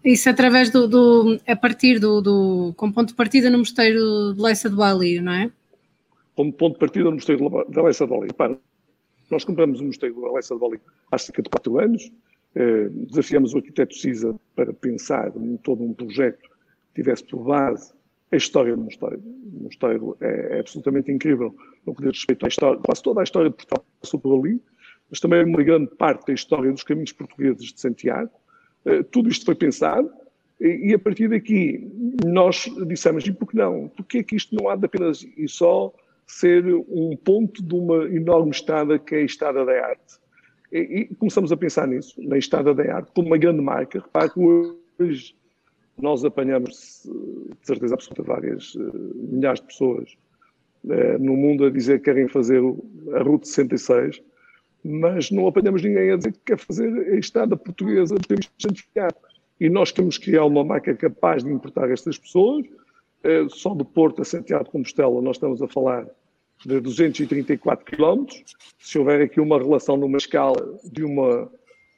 [0.04, 4.42] Isso através do, do, a partir do, do, com ponto de partida no mosteiro de
[4.42, 5.50] Leça do Bali, não é?
[6.34, 8.58] como ponto de partida no Mosteiro da Alessa de Bali.
[9.30, 12.10] nós compramos o Mosteiro da Alessa de Bali há cerca de quatro anos,
[12.54, 16.40] eh, desafiamos o arquiteto CISA para pensar em todo um projeto
[16.94, 17.92] que tivesse por base
[18.30, 19.18] a história do mosteiro.
[19.18, 21.54] O mosteiro é, é absolutamente incrível
[21.86, 24.60] no que diz respeito à história, quase toda a história de Portugal passou por ali,
[25.12, 28.30] mas também uma grande parte da história dos caminhos portugueses de Santiago.
[28.86, 30.10] Eh, tudo isto foi pensado
[30.58, 31.86] e, a partir daqui
[32.24, 33.88] nós dissemos, e por que não?
[33.94, 35.92] Porque é que isto não há de apenas e só
[36.26, 40.18] ser um ponto de uma enorme estrada que é a Estrada da Arte.
[40.72, 43.98] E, começamos a pensar nisso, na Estrada da Arte, como uma grande marca.
[44.00, 44.40] Repare que
[44.98, 45.34] hoje
[45.98, 47.02] nós apanhamos,
[47.60, 50.16] de certeza absoluta, várias uh, milhares de pessoas
[50.84, 52.62] uh, no mundo a dizer que querem fazer
[53.12, 54.22] a Route 66,
[54.84, 59.16] mas não apanhamos ninguém a dizer que quer fazer a Estrada Portuguesa de Santiago.
[59.60, 62.66] E nós queremos criar uma marca capaz de importar estas pessoas.
[63.24, 66.08] Uh, só do Porto a Santiago de Compostela nós estamos a falar
[66.64, 68.26] de 234 km.
[68.78, 71.50] Se houver aqui uma relação numa escala de uma,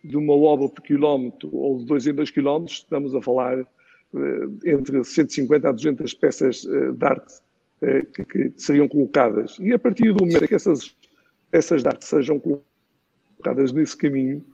[0.03, 4.73] de uma obra por quilómetro ou de 2 em 2 km, estamos a falar eh,
[4.73, 7.35] entre 150 a 200 peças eh, de arte
[7.83, 9.57] eh, que, que, seriam colocadas.
[9.61, 10.95] E a partir do momento que essas
[11.51, 12.74] peças de arte sejam colocadas
[13.53, 14.45] nesse caminho,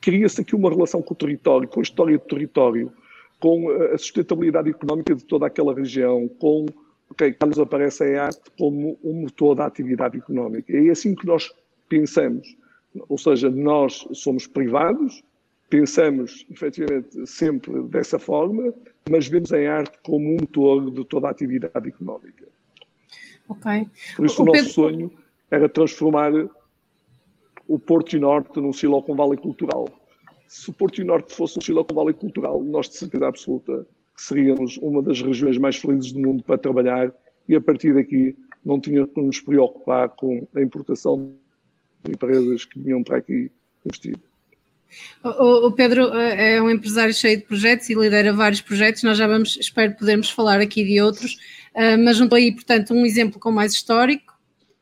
[0.00, 2.92] cria-se aqui uma relação com o território, com a história do território,
[3.38, 6.66] com a sustentabilidade económica de toda aquela região, com
[7.10, 10.72] okay, nos aparece a arte como um motor da atividade económica.
[10.72, 11.52] É assim que nós
[11.88, 12.56] pensamos.
[13.08, 15.22] Ou seja, nós somos privados,
[15.68, 18.72] pensamos efetivamente sempre dessa forma,
[19.08, 22.46] mas vemos a arte como um motor de toda a atividade económica.
[23.48, 23.86] Ok.
[24.16, 24.72] Por isso o, o nosso Pedro...
[24.72, 25.12] sonho
[25.50, 26.32] era transformar
[27.68, 29.88] o Porto e Norte num Silicon Valley cultural.
[30.48, 34.22] Se o Porto e Norte fosse um Silicon Valley cultural, nós de certeza absoluta que
[34.22, 37.12] seríamos uma das regiões mais felizes do mundo para trabalhar
[37.48, 41.34] e a partir daqui não tinha que nos preocupar com a importação
[42.04, 43.50] de empresas que vinham para aqui
[43.84, 44.16] investir.
[45.22, 49.02] O, Pedro eh, é um empresário cheio de projetos e lidera vários projetos.
[49.02, 51.36] Nós já vamos, espero podermos falar aqui de outros,
[51.74, 54.35] eh, mas juntou aí, portanto, um exemplo com mais histórico,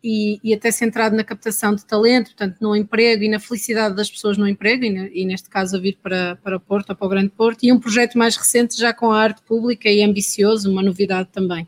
[0.04, 4.10] e, e, até centrado na captação de talento, portanto, no emprego e na felicidade das
[4.10, 7.08] pessoas no emprego, e, e, neste caso a vir para, para Porto ou para o
[7.08, 10.82] Grande Porto, e um projeto mais recente já com a arte pública e ambicioso, uma
[10.82, 11.66] novidade também.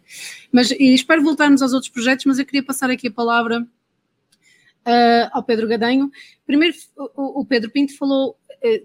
[0.53, 5.43] Mas espero voltarmos aos outros projetos, mas eu queria passar aqui a palavra uh, ao
[5.43, 6.11] Pedro Gadanho.
[6.47, 8.37] Primeiro, o, o Pedro Pinto falou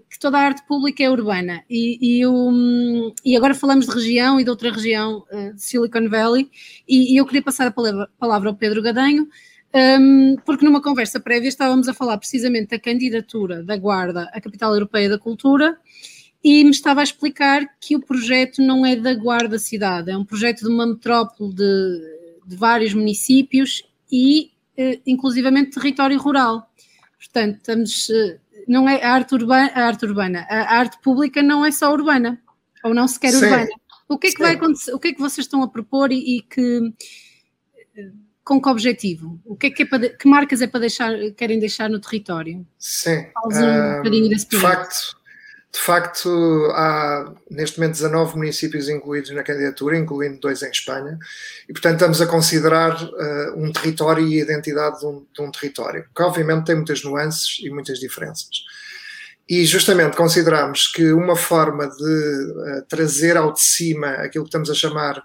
[0.08, 4.40] que toda a arte pública é urbana, e, e, um, e agora falamos de região
[4.40, 6.50] e de outra região, uh, de Silicon Valley,
[6.88, 9.28] e, e, eu queria passar a palavra, ao Pedro Gadanho,
[10.00, 14.74] um, porque numa conversa prévia estávamos a falar precisamente da candidatura da Guarda à Capital
[14.74, 15.76] Europeia da Cultura,
[16.44, 20.24] e me estava a explicar que o projeto não é da Guarda Cidade, é um
[20.24, 22.00] projeto de uma metrópole de,
[22.46, 24.50] de vários municípios e
[25.06, 26.68] inclusivamente território rural.
[27.16, 28.08] Portanto, estamos,
[28.68, 32.40] não é a arte urbana, a arte urbana, a arte pública não é só urbana,
[32.84, 33.44] ou não sequer Sim.
[33.44, 33.68] urbana.
[34.08, 34.42] O que é que Sim.
[34.42, 34.92] vai acontecer?
[34.92, 36.80] O que é que vocês estão a propor e, e que
[38.44, 39.40] com que objetivo?
[39.44, 42.66] O que é que, é para, que marcas é para deixar, querem deixar no território?
[42.78, 43.26] Sim.
[43.46, 45.16] Um, um de facto,
[45.74, 46.28] de facto,
[46.74, 51.18] há neste momento 19 municípios incluídos na candidatura, incluindo dois em Espanha,
[51.66, 55.50] e portanto estamos a considerar uh, um território e a identidade de um, de um,
[55.50, 58.50] território, que obviamente tem muitas nuances e muitas diferenças.
[59.48, 64.68] E justamente consideramos que uma forma de uh, trazer ao de cima aquilo que estamos
[64.68, 65.22] a chamar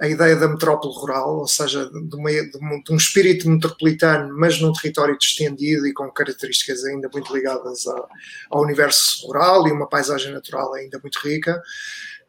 [0.00, 4.72] a ideia da metrópole rural, ou seja, de, uma, de, um, espírito metropolitano, mas num
[4.72, 8.08] território distendido e com características ainda muito ligadas ao,
[8.50, 11.62] ao universo rural e uma paisagem natural ainda muito rica.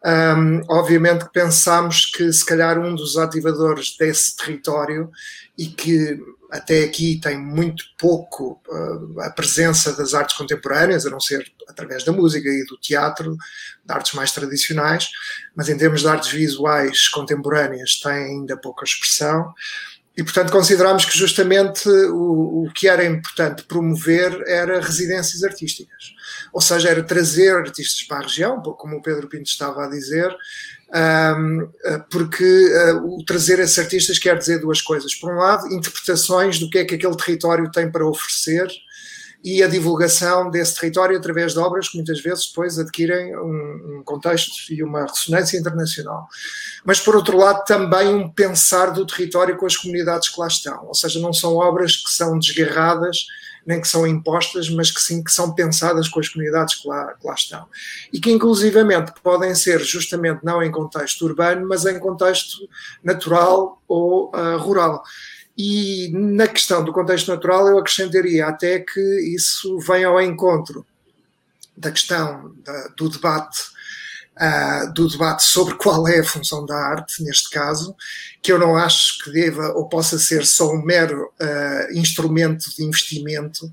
[0.06, 5.10] Um, obviamente que pensamos que se calhar um dos ativadores desse território
[5.58, 6.20] e que
[6.56, 12.04] até aqui tem muito pouco uh, a presença das artes contemporâneas, a não ser através
[12.04, 13.36] da música e do teatro,
[13.86, 15.10] de artes mais tradicionais,
[15.56, 19.54] mas em termos de artes visuais contemporâneas tem ainda pouca expressão.
[20.18, 26.16] E, portanto, consideramos que justamente o, o que era importante promover era residências artísticas.
[26.56, 30.34] Ou seja, era trazer artistas para a região, como o Pedro Pinto estava a dizer,
[31.38, 31.70] um,
[32.10, 35.14] porque uh, o trazer esses artistas quer dizer duas coisas.
[35.14, 38.70] Por um lado, interpretações do que é que aquele território tem para oferecer
[39.44, 44.04] e a divulgação desse território através de obras que muitas vezes depois adquirem um, um,
[44.06, 46.30] contexto e uma ressonância internacional.
[46.86, 50.86] Mas, por outro lado, também um pensar do território com as comunidades que lá estão,
[50.88, 53.26] ou seja, não são obras que são desgarradas
[53.66, 57.14] nem que são impostas, mas que sim que são pensadas com as comunidades que lá,
[57.14, 57.66] que lá estão.
[58.14, 62.70] E que inclusivamente podem ser justamente não em contexto urbano, mas em contexto
[63.04, 65.04] natural ou uh, rural.
[65.58, 69.00] E na questão do contexto natural, eu acrescentaria até que
[69.34, 70.86] isso vem ao encontro
[71.76, 73.75] da questão da, do debate
[74.38, 77.96] uh, do debate sobre qual é a função da arte, neste caso,
[78.42, 82.84] que eu não acho que deva ou possa ser só um mero uh, instrumento de
[82.84, 83.72] investimento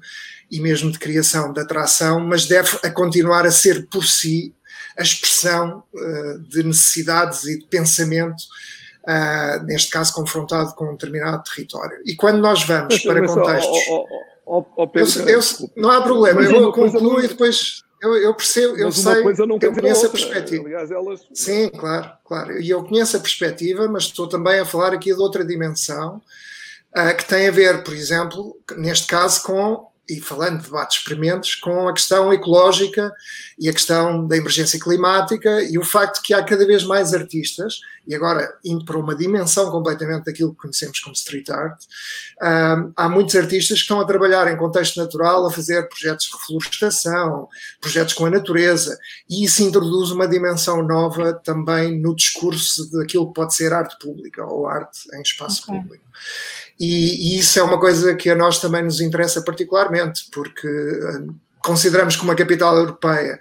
[0.51, 4.55] e mesmo de criação de atração, mas deve a continuar a ser por si
[4.99, 8.43] a expressão uh, de necessidades e de pensamento
[9.03, 11.99] Uh, neste caso confrontado com um determinado território.
[12.07, 13.79] E quando nós vamos para contextos.
[13.91, 14.07] Oh,
[14.47, 17.83] oh, oh, Pedro, eu, eu, não há problema, eu concluo e depois.
[18.03, 20.65] Eu, eu percebo, eu sei, eu conheço a, a perspectiva.
[20.65, 21.21] Aliás, elas...
[21.33, 22.61] Sim, claro, claro.
[22.61, 26.21] E eu conheço a perspectiva, mas estou também a falar aqui de outra dimensão,
[26.97, 31.55] uh, que tem a ver, por exemplo, neste caso, com e falando de debates experimentes,
[31.55, 33.13] com a questão ecológica
[33.59, 37.81] e a questão da emergência climática e o facto que há cada vez mais artistas,
[38.07, 41.81] e agora indo para uma dimensão completamente daquilo que conhecemos como street art,
[42.43, 46.33] um, há muitos artistas que estão a trabalhar em contexto natural, a fazer projetos de
[46.33, 47.49] reflorestação,
[47.81, 48.99] projetos com a natureza,
[49.31, 54.45] e isso introduz uma dimensão nova também no discurso daquilo que pode ser arte pública
[54.45, 55.81] ou arte em espaço okay.
[55.81, 56.05] público.
[56.79, 62.17] E, isso é uma coisa que a nós também nos interessa particularmente, porque uh, consideramos
[62.17, 63.39] que uma capital europeia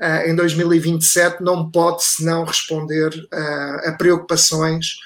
[0.00, 4.96] uh, em 2027 não pode senão responder uh, a preocupações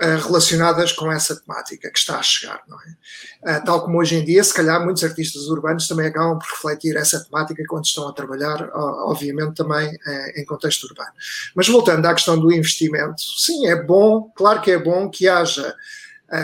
[0.00, 3.58] relacionadas com essa temática que está a chegar, não é?
[3.58, 7.20] tal como hoje em dia, se calhar muitos artistas urbanos também acabam por refletir essa
[7.24, 9.90] temática quando estão a trabalhar, obviamente também
[10.36, 11.10] em contexto urbano.
[11.52, 15.74] Mas voltando à questão do investimento, sim, é bom, claro que é bom que haja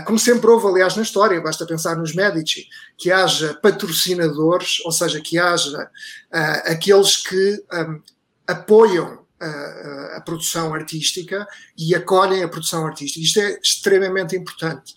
[0.06, 2.66] como sempre houve, aliás, na história, basta pensar nos Medici,
[2.96, 5.90] que haja patrocinadores, ou seja, que haja
[6.32, 8.00] uh, aqueles que um,
[8.46, 13.24] apoiam a, a, produção artística e acolhem a produção artística.
[13.24, 14.94] Isto é extremamente importante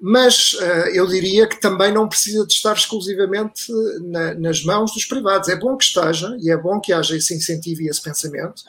[0.00, 5.06] mas uh, eu diria que também não precisa de estar exclusivamente na, nas mãos dos
[5.06, 5.48] privados.
[5.48, 8.62] É bom que esteja e é bom que haja esse incentivo e esse pensamento.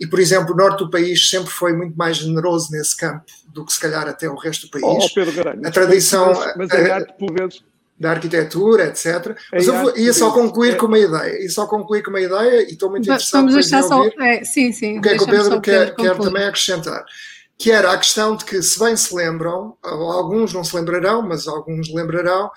[0.00, 3.64] E, por exemplo, o norte do país sempre foi muito mais generoso nesse campo do
[3.64, 4.84] que se calhar até o resto do país.
[4.84, 7.62] Oh, Pedro Garanho, a tradição mas, mas a eh, arte, por vezes,
[7.98, 9.36] da arquitetura, etc.
[9.52, 10.74] Mas eu vou, ia só concluir é.
[10.74, 13.82] com uma ideia, ia só concluir com uma ideia e estou muito interessado Vamos deixar
[13.84, 17.04] só, é, sim, sim, o que é que o Pedro quer, quer também acrescentar
[17.62, 21.46] que era a questão de que, se bem se lembram, alguns não se lembrarão, mas
[21.46, 22.50] alguns lembrarão,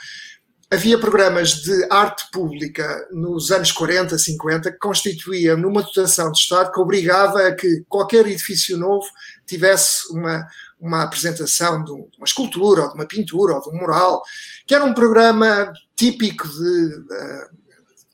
[0.68, 6.72] havia programas de arte pública nos anos 40, 50 que constituíam numa dotação de Estado
[6.72, 9.06] que obrigava a que qualquer edifício novo
[9.46, 10.44] tivesse uma,
[10.80, 14.24] uma apresentação de uma escultura, ou de uma pintura, ou de um mural,
[14.66, 17.50] que era um programa típico de, de,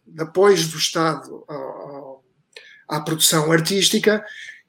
[0.07, 2.21] de apoio do Estado ao,
[2.89, 4.21] à produção artística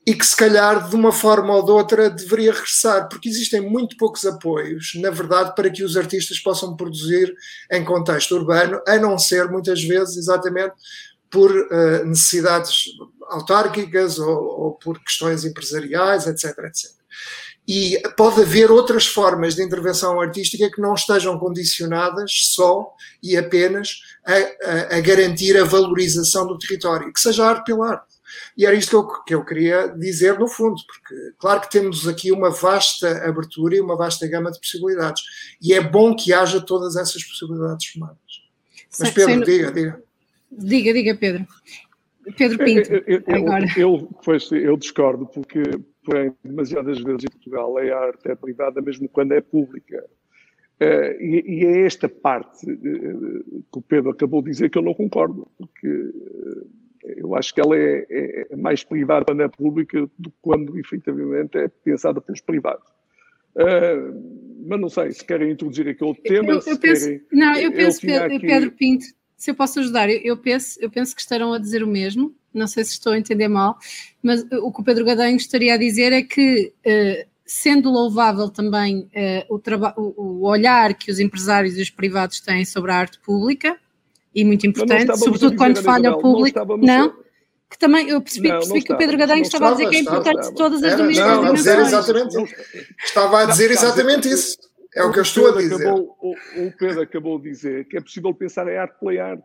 [0.05, 3.97] e que se calhar de uma forma ou de outra deveria regressar, porque existem muito
[3.97, 7.33] poucos apoios, na verdade, para que os artistas possam produzir
[7.71, 10.75] em contexto urbano, a não ser muitas vezes exatamente
[11.31, 12.85] por uh, necessidades
[13.31, 16.91] autárquicas ou, ou, por questões empresariais, etc, etc.
[17.67, 24.01] E pode haver outras formas de intervenção artística que não estejam condicionadas só e apenas
[24.27, 28.12] a, a, a garantir a valorização do território, que seja arte pela arte.
[28.57, 32.07] E era isto que eu, que eu queria dizer no fundo, porque claro que temos
[32.07, 35.23] aqui uma vasta abertura e uma vasta gama de possibilidades.
[35.61, 38.19] E é bom que haja todas essas possibilidades somadas.
[38.99, 39.41] Mas Pedro, Sem...
[39.41, 40.03] diga, diga.
[40.51, 41.47] Diga, diga, Pedro.
[42.37, 43.67] Pedro Pinto, eu, eu, agora.
[43.77, 45.63] Eu, pois, eu discordo, porque
[46.05, 50.05] porém, demasiadas vezes em Portugal a arte é privada mesmo quando é pública.
[50.81, 54.83] Uh, e, e, é esta parte uh, que o Pedro acabou de dizer que eu
[54.83, 56.71] não concordo, porque uh,
[57.05, 61.59] eu acho que ela é, é, é, mais privada é pública do que quando efetivamente
[61.59, 62.87] é pensada pelos privados.
[63.55, 66.53] Uh, mas não sei se querem introduzir aquele tema.
[66.53, 68.47] Eu, eu penso, querem, não, eu penso, Pedro, aqui...
[68.47, 69.05] Pedro, Pinto,
[69.37, 72.35] se eu posso ajudar, eu, eu, penso, eu penso que estarão a dizer o mesmo,
[72.55, 73.77] não sei se estou a entender mal,
[74.23, 79.11] mas o que o Pedro Gadanho estaria a dizer é que, uh, sendo louvável também
[79.49, 79.61] uh,
[79.97, 83.77] o, o olhar que os empresários e os privados têm sobre a arte pública,
[84.35, 86.59] e muito importante, sobretudo quando falha o público.
[86.77, 87.23] Não, não?
[87.71, 90.01] Que também eu percebi, não, percebi que o Pedro Gadanho estava, a dizer que é
[90.01, 91.27] importante estava, todas as dimensões.
[91.27, 92.37] Não, a dizer exatamente
[93.03, 94.59] Estava a dizer exatamente isso.
[94.95, 95.87] É o que eu estou a dizer.
[95.87, 99.45] Acabou, o, o Pedro acabou de dizer que é possível pensar em arte pela arte.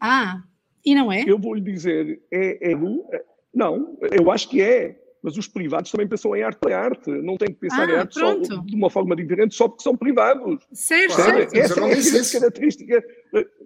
[0.00, 0.42] Ah,
[0.84, 1.22] e não é?
[1.26, 2.74] Eu vou lhe dizer, é, é,
[3.54, 7.36] não, eu acho que é mas os privados também pensam em arte para arte, não
[7.36, 10.66] têm que pensar ah, em arte só, de uma forma diferente só porque são privados.
[10.72, 11.56] Certo, certo.
[11.56, 13.04] Essa é a característica.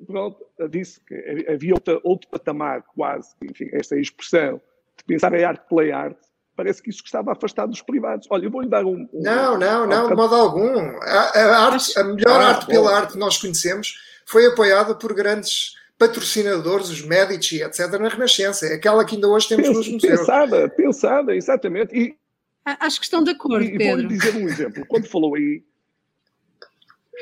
[0.06, 4.60] Pronto, disse que havia outra, outro patamar, quase, enfim, esta é a expressão,
[4.98, 6.20] de pensar em arte pela arte.
[6.54, 8.26] Parece que isso estava afastado dos privados.
[8.30, 9.06] Olha, eu vou-lhe dar um.
[9.12, 10.78] um não, não, não, de modo algum.
[11.02, 15.14] A, a, arte, a melhor ah, arte pela arte que nós conhecemos foi apoiada por
[15.14, 18.66] grandes patrocinadores, os Medici, etc., na Renascença.
[18.66, 20.20] É aquela que ainda hoje temos nos museus.
[20.20, 21.96] Pensada, pensada, exatamente.
[21.96, 22.16] E,
[22.64, 24.02] Acho que estão de acordo, e, Pedro.
[24.02, 24.84] Vou-lhe dizer um exemplo.
[24.86, 25.62] Quando falou aí,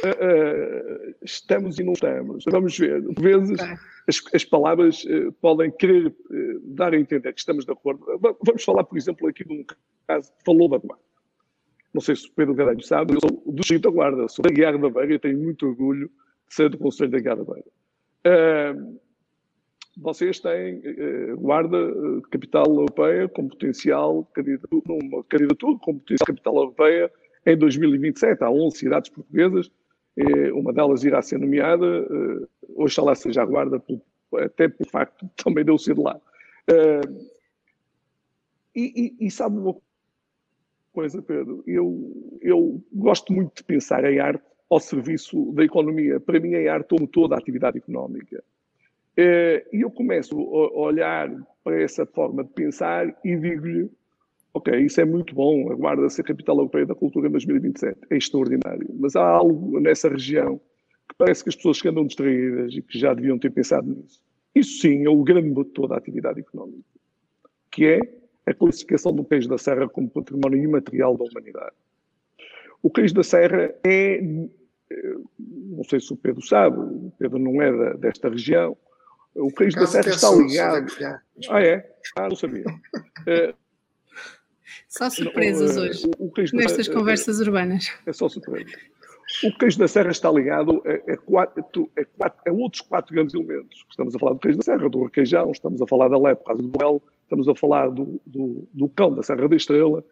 [0.03, 2.45] uh, uh, estamos e não estamos.
[2.51, 3.03] Vamos ver.
[3.03, 3.61] Por vezes
[4.09, 6.15] as, as, palavras uh, podem querer
[6.63, 8.05] dar a entender que estamos de acordo.
[8.43, 9.65] Vamos falar, por exemplo, aqui de um
[10.09, 11.05] caso que falou da Guarda.
[11.93, 14.51] Não sei se o Pedro Gadelho sabe, eu sou do Distrito da Guarda, sou da
[14.51, 16.11] Guiar da Beira e tenho muito orgulho
[16.49, 17.71] de ser do Conselho da Guiar da Beira.
[19.97, 26.57] Vocês têm uh, guarda uh, capital europeia com potencial candidatura, uma candidatura com potencial capital
[26.57, 27.13] europeia
[27.47, 28.43] em 2027.
[28.43, 29.71] Há 11 cidades portuguesas,
[30.55, 31.85] uma delas irá ser nomeada,
[32.77, 33.83] oxalá seja a guarda,
[34.37, 36.21] até pelo facto de também de eu ser de lá.
[38.75, 39.77] E, e, e, sabe uma
[40.93, 41.63] coisa, Pedro?
[41.67, 46.19] Eu, eu gosto muito de pensar em arte ao serviço da economia.
[46.21, 48.43] Para mim, a arte como toda a atividade económica.
[49.17, 51.31] Eh, e eu começo a olhar
[51.63, 53.91] para essa forma de pensar e digo-lhe:
[54.53, 58.89] ok, isso é muito bom, aguarda-se a capital europeia da cultura em 2027, é extraordinário.
[58.95, 60.59] Mas há algo nessa região
[61.09, 64.23] que parece que as pessoas que andam distraídas e que já deviam ter pensado nisso.
[64.55, 66.85] Isso sim é o grande motor da atividade económica,
[67.71, 68.01] que é
[68.47, 71.75] a classificação do Queijo da Serra como património imaterial da humanidade.
[72.85, 74.21] O Queijo da Serra é,
[74.91, 78.77] eh, não sei se o Pedro sabe, o Pedro não é da, desta região,
[79.35, 80.93] o Queijo da Serra está ligado.
[81.49, 81.97] Ah, é?
[82.15, 82.65] Ah, não sabia.
[83.27, 83.55] Eh,
[84.87, 87.91] só surpresas hoje, o, o nestas da, conversas urbanas.
[88.05, 88.77] É só surpresa.
[89.43, 93.35] O queijo da Serra está ligado a, a, quatro, a, quatro, a, outros quatro grandes
[93.35, 93.83] elementos.
[93.89, 96.63] Estamos a falar do queijo da Serra, do requeijão, estamos a falar da por causa
[96.63, 100.05] do Bel, estamos a falar do, do, do cão da Serra da Estrela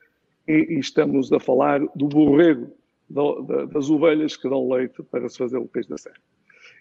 [0.47, 2.73] e, e estamos a falar do borrego,
[3.09, 6.17] da, das ovelhas que dão leite para se fazer o queijo da Serra.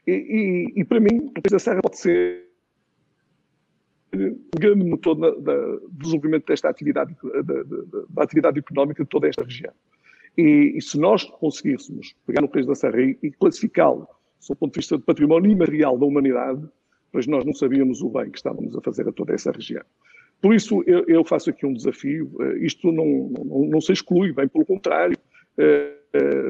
[0.07, 2.47] E, e, e para mim, o queijo da Serra pode ser
[4.13, 9.43] um grande motor do desenvolvimento desta atividade, da, da, da, atividade económica de toda esta
[9.43, 9.73] região.
[10.37, 14.07] E, e se nós conseguíssemos pegar no queijo da Serra e, e classificá-lo,
[14.47, 16.67] do ponto de vista do património imaterial da humanidade,
[17.11, 19.83] pois nós não sabíamos o bem que estávamos a fazer a toda essa região.
[20.41, 22.31] Por isso, eu, eu faço aqui um desafio.
[22.33, 25.17] Uh, isto não, não, não, se exclui, bem pelo contrário.
[25.57, 26.01] Uh,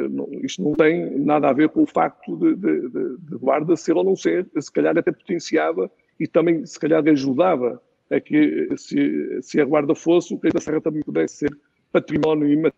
[0.10, 3.76] não, isto não tem nada a ver com o facto de, de, de, de, guarda
[3.76, 8.70] ser ou não ser, se calhar até potenciava e também, se calhar, ajudava a que,
[8.78, 11.56] se, se a guarda fosse, o que da Serra também pudesse ser
[11.92, 12.74] património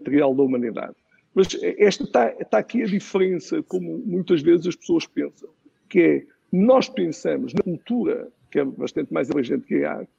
[0.00, 0.94] imaterial da humanidade.
[1.34, 5.48] Mas esta está, está aqui a diferença, como muitas vezes as pessoas pensam,
[5.88, 10.10] que é, nós pensamos na cultura que é bastante mais abrangente que a arte,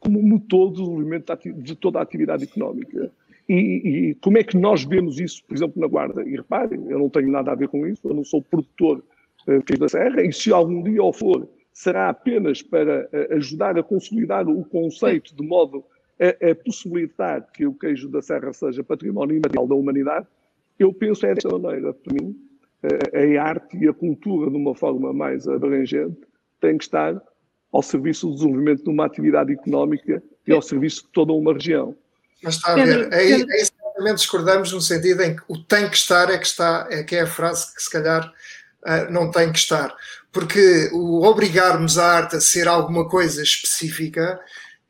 [0.00, 3.12] como motor de desenvolvimento de toda a atividade económica.
[3.48, 6.22] E, e, como é que nós vemos isso, por exemplo, na Guarda?
[6.22, 9.04] E reparem, eu não tenho nada a ver com isso, eu não sou produtor
[9.46, 13.82] uh, da Serra, e se algum dia o for, será apenas para uh, ajudar a
[13.82, 15.84] consolidar o conceito de modo
[16.18, 20.26] a, a, possibilitar que o queijo da Serra seja património imaterial da humanidade,
[20.78, 21.92] eu penso é desta maneira.
[21.92, 22.36] Para mim,
[22.82, 26.18] a, a arte e a cultura, de uma forma mais abrangente,
[26.60, 27.22] tem que estar
[27.72, 31.96] ao serviço do desenvolvimento de uma atividade económica e ao serviço de toda uma região.
[32.42, 35.96] Mas está a ver, aí, aí exatamente discordamos no sentido em que o tem que
[35.96, 39.50] estar é que está, é que é a frase que se calhar uh, não tem
[39.50, 39.94] que estar.
[40.32, 44.38] Porque o obrigarmos a arte a ser alguma coisa específica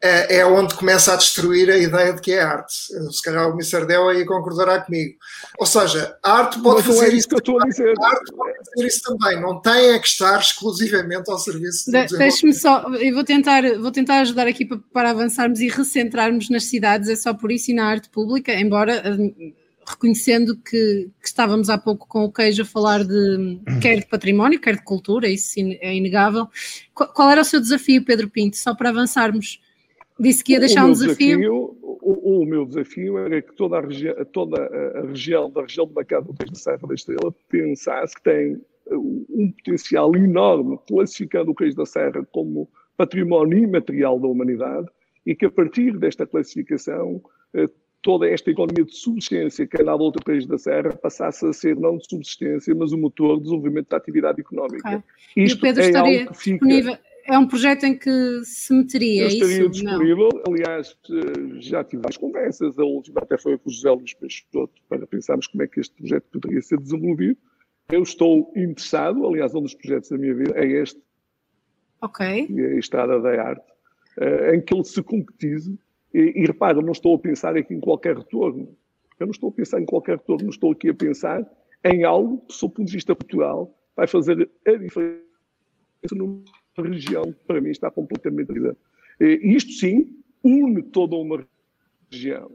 [0.06, 2.74] é, é onde começa a destruir a ideia de que é arte.
[3.10, 3.86] Se calhar o Mr.
[3.86, 5.14] Del aí concordará comigo.
[5.58, 7.28] Ou seja, a arte pode Mas fazer é isso.
[7.28, 7.64] Que eu estou a.
[7.64, 9.40] A arte pode fazer isso também.
[9.40, 13.90] Não tem é que estar exclusivamente ao serviço de, Deixe-me só, eu vou tentar, vou
[13.90, 17.74] tentar ajudar aqui para, para avançarmos e recentrarmos nas cidades, é só por isso e
[17.74, 19.52] na arte pública, embora hum,
[19.86, 24.60] reconhecendo que, que, estávamos há pouco com o queijo a falar de quer de património,
[24.60, 26.48] quer de cultura, isso é inegável.
[26.94, 29.60] Qual, qual era o seu desafio, Pedro Pinto, só para avançarmos?
[30.18, 31.38] Disse que ia deixar um desafio.
[31.38, 35.86] desafio o, o, meu desafio era que toda a, regi toda a região da região
[35.86, 38.54] de Bacado da Serra da Estrela pensasse que tem
[38.86, 44.86] uh, um potencial enorme, classificando o Reis da Serra como património imaterial da humanidade
[45.26, 47.20] e que a partir desta classificação
[47.54, 47.68] uh,
[48.02, 51.96] toda esta economia de subsistência que andava outro país da Serra passasse a ser não
[51.96, 54.88] de subsistência, mas o motor de desenvolvimento da atividade económica.
[54.88, 55.44] Okay.
[55.44, 56.96] Isto e o Pedro é estaria disponível,
[57.26, 59.70] é um projeto em que se meteria Eu estaria isso?
[59.70, 60.54] disponível, não.
[60.54, 60.96] aliás,
[61.60, 65.46] já tive várias conversas, a última até foi com o José Luís Peixoto, para pensarmos
[65.46, 67.38] como é que este projeto poderia ser desenvolvido.
[67.90, 71.00] Eu estou interessado, aliás, um dos projetos da minha vida é este,
[72.00, 72.46] Ok.
[72.50, 73.72] E é a Estrada da Arte,
[74.20, 75.78] eh, em que ele se concretize.
[76.14, 78.76] E, e repara, não estou a pensar aqui em qualquer retorno.
[79.18, 81.46] Eu não estou a pensar em qualquer retorno, estou aqui a pensar
[81.84, 85.20] em algo que, sob o ponto de vista cultural, vai fazer a diferença
[86.12, 86.44] no
[86.82, 88.76] região, para mim, está completamente perdida.
[89.20, 91.44] Isto sim une toda uma
[92.10, 92.50] região.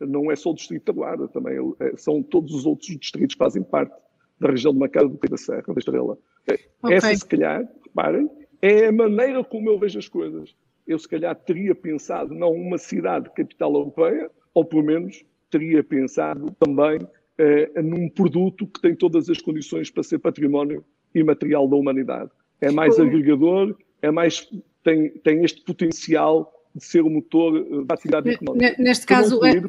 [0.00, 3.38] Não é só o Distrito da Guarda, também é, são todos os outros distritos que
[3.38, 3.94] fazem parte
[4.40, 6.18] da região de Macau do da Serra, da Estrela.
[6.42, 6.58] Okay.
[6.90, 8.28] Essa, se calhar, reparem,
[8.60, 10.54] é a maneira como eu vejo as coisas.
[10.86, 16.50] Eu, se calhar, teria pensado não uma cidade capital europeia, ou pelo menos teria pensado
[16.58, 17.06] também
[17.38, 22.70] eh, num produto que tem todas as condições para ser património imaterial da humanidade é
[22.70, 24.48] mais agregador, é mais,
[24.82, 28.74] tem, tem este potencial de ser o motor eh, da atividade económica.
[28.78, 29.62] Neste caso, é...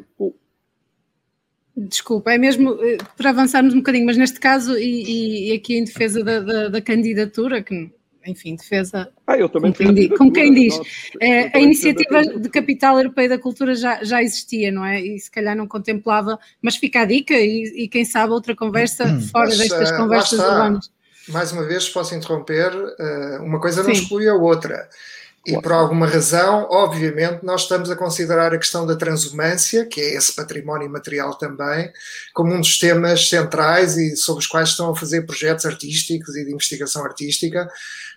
[1.76, 5.84] Desculpa, é mesmo eh, para avançarmos um bocadinho, mas neste caso, e, e aqui em
[5.84, 7.90] defesa da, da, da, candidatura, que
[8.26, 9.12] enfim, defesa.
[9.24, 10.74] Ah, eu também como, quem como quem diz.
[11.20, 15.00] é, a iniciativa de Capital Europeia da Cultura já, já existia, não é?
[15.00, 19.04] E se calhar não contemplava, mas fica a dica e, e quem sabe outra conversa
[19.30, 20.90] fora mas, destas uh, conversas urbanas
[21.28, 24.02] mais uma vez, posso interromper, uh, uma coisa não Sim.
[24.02, 24.88] exclui a outra.
[25.46, 30.16] E por alguma razão, obviamente, nós estamos a considerar a questão da transumância, que é
[30.16, 31.88] esse património material também,
[32.34, 36.44] como um dos temas centrais e sobre os quais estão a fazer projetos artísticos e
[36.44, 37.68] de investigação artística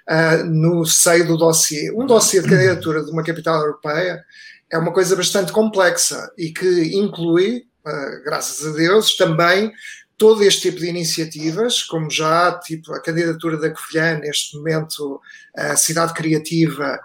[0.10, 1.92] uh, no seio do dossiê.
[1.92, 4.26] Um dossiê de candidatura de uma capital europeia
[4.72, 9.72] é uma coisa bastante complexa e que inclui, uh, graças a Deus, também
[10.20, 15.20] todo este tipo de iniciativas, como já tipo a candidatura da Covilhã, neste momento
[15.56, 17.00] a cidade criativa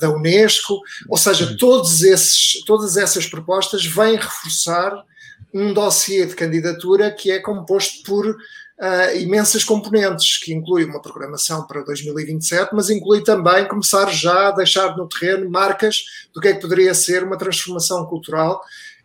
[0.00, 5.04] da Unesco, ou seja, todos esses, todas essas propostas vêm reforçar
[5.52, 11.66] um dossiê de candidatura que é composto por uh, imensas componentes, que inclui uma programação
[11.66, 16.54] para 2027, mas inclui também começar já a deixar no terreno marcas do que é
[16.54, 18.62] que poderia ser uma transformação cultural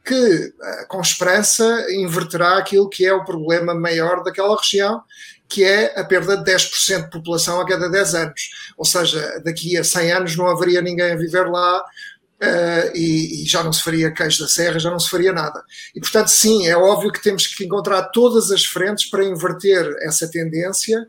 [0.07, 5.01] que, eh, com esperança, inverterá aquilo que é o problema maior daquela região,
[5.49, 8.49] que é a perda de 10% de população a cada 10 anos.
[8.77, 13.45] Ou seja, daqui a 100 anos não haveria ninguém a viver lá uh, e, e,
[13.45, 15.61] já não se faria queijo da serra, já não se faria nada.
[15.93, 20.29] E, portanto, sim, é óbvio que temos que encontrar todas as frentes para inverter essa
[20.29, 21.05] tendência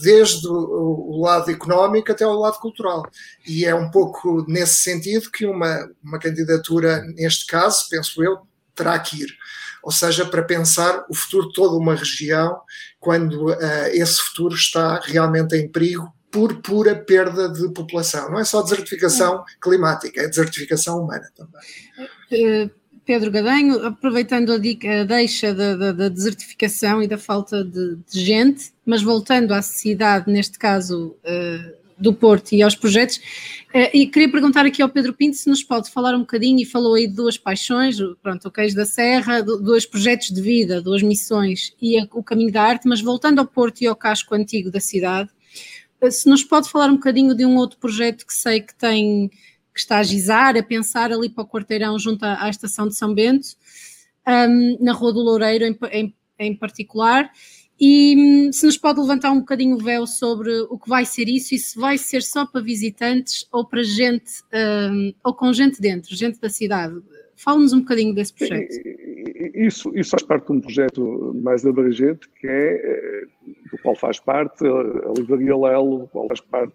[0.00, 3.02] desde o lado económico até o lado cultural.
[3.46, 8.38] E é um pouco nesse sentido que uma, uma candidatura, neste caso, penso eu,
[8.74, 9.36] terá que ir.
[9.82, 12.60] Ou seja, para pensar o futuro de toda uma região,
[12.98, 18.30] quando uh, esse futuro está realmente em perigo por pura perda de população.
[18.30, 22.70] Não é só desertificação climática, é desertificação humana também.
[23.10, 27.96] Pedro Gadanho, aproveitando a, dica, a deixa da, da, da, desertificação e da falta de,
[28.08, 33.16] de, gente, mas voltando à cidade, neste caso uh, do Porto e aos projetos.
[33.74, 36.64] Uh, e queria perguntar aqui ao Pedro Pinto se nos pode falar um bocadinho, e
[36.64, 40.80] falou aí de duas paixões, pronto, o Queijo da Serra, do, dois projetos de vida,
[40.80, 44.36] duas missões e a, o Caminho da Arte, mas voltando ao Porto e ao casco
[44.36, 45.28] antigo da cidade,
[46.00, 49.32] uh, se nos pode falar um bocadinho de um outro projeto que sei que tem,
[49.72, 52.96] que está a gizar, a pensar ali para o quarteirão junto à, à estação de
[52.96, 53.48] São Bento,
[54.26, 57.30] um, na Rua do Loureiro em, em, em particular,
[57.80, 61.28] e hum, se nos pode levantar um bocadinho o véu sobre o que vai ser
[61.28, 65.80] isso e se vai ser só para visitantes ou para gente, um, ou com gente
[65.80, 67.00] dentro, gente da cidade.
[67.34, 68.70] Fala-nos um bocadinho desse projeto.
[69.54, 73.24] Isso, isso faz parte de um projeto mais abrangente, que é, eh,
[73.70, 76.74] do qual faz parte a Livraria Lelo, do qual faz parte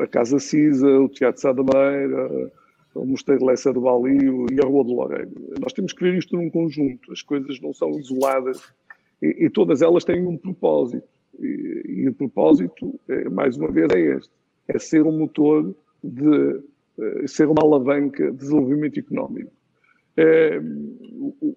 [0.00, 2.50] a Casa Cisa, o Teatro Sá da Meira,
[2.94, 5.30] o Mosteiro Lessa do Balio e a Rua do Loureiro.
[5.60, 8.62] Nós temos que ver isto num conjunto, as coisas não são isoladas
[9.22, 11.06] e, e todas elas têm um propósito.
[11.38, 14.30] E, e o propósito, é, mais uma vez, é este:
[14.68, 16.60] é ser um motor de
[16.98, 19.52] é, ser uma alavanca de desenvolvimento económico.
[20.16, 20.58] É,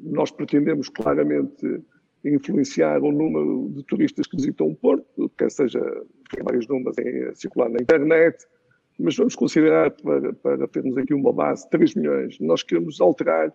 [0.01, 1.81] nós pretendemos claramente
[2.25, 5.79] influenciar o número de turistas que visitam o Porto, quer seja
[6.31, 8.45] tem vários números em circular na internet,
[8.99, 12.39] mas vamos considerar, para, para termos aqui uma base, 3 milhões.
[12.39, 13.53] Nós queremos alterar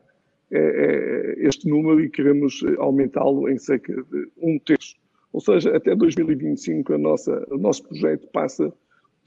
[0.51, 4.97] é, é, este número e queremos aumentá-lo em cerca de um terço.
[5.33, 8.73] Ou seja, até 2025 a nossa, o nosso projeto passa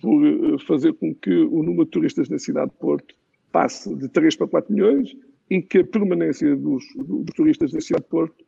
[0.02, 3.14] por eh, fazer com que o número de turistas na cidade de Porto
[3.52, 5.16] passe de 3 para 4 milhões
[5.50, 8.47] e que a permanência dos, dos turistas na cidade de Porto eh,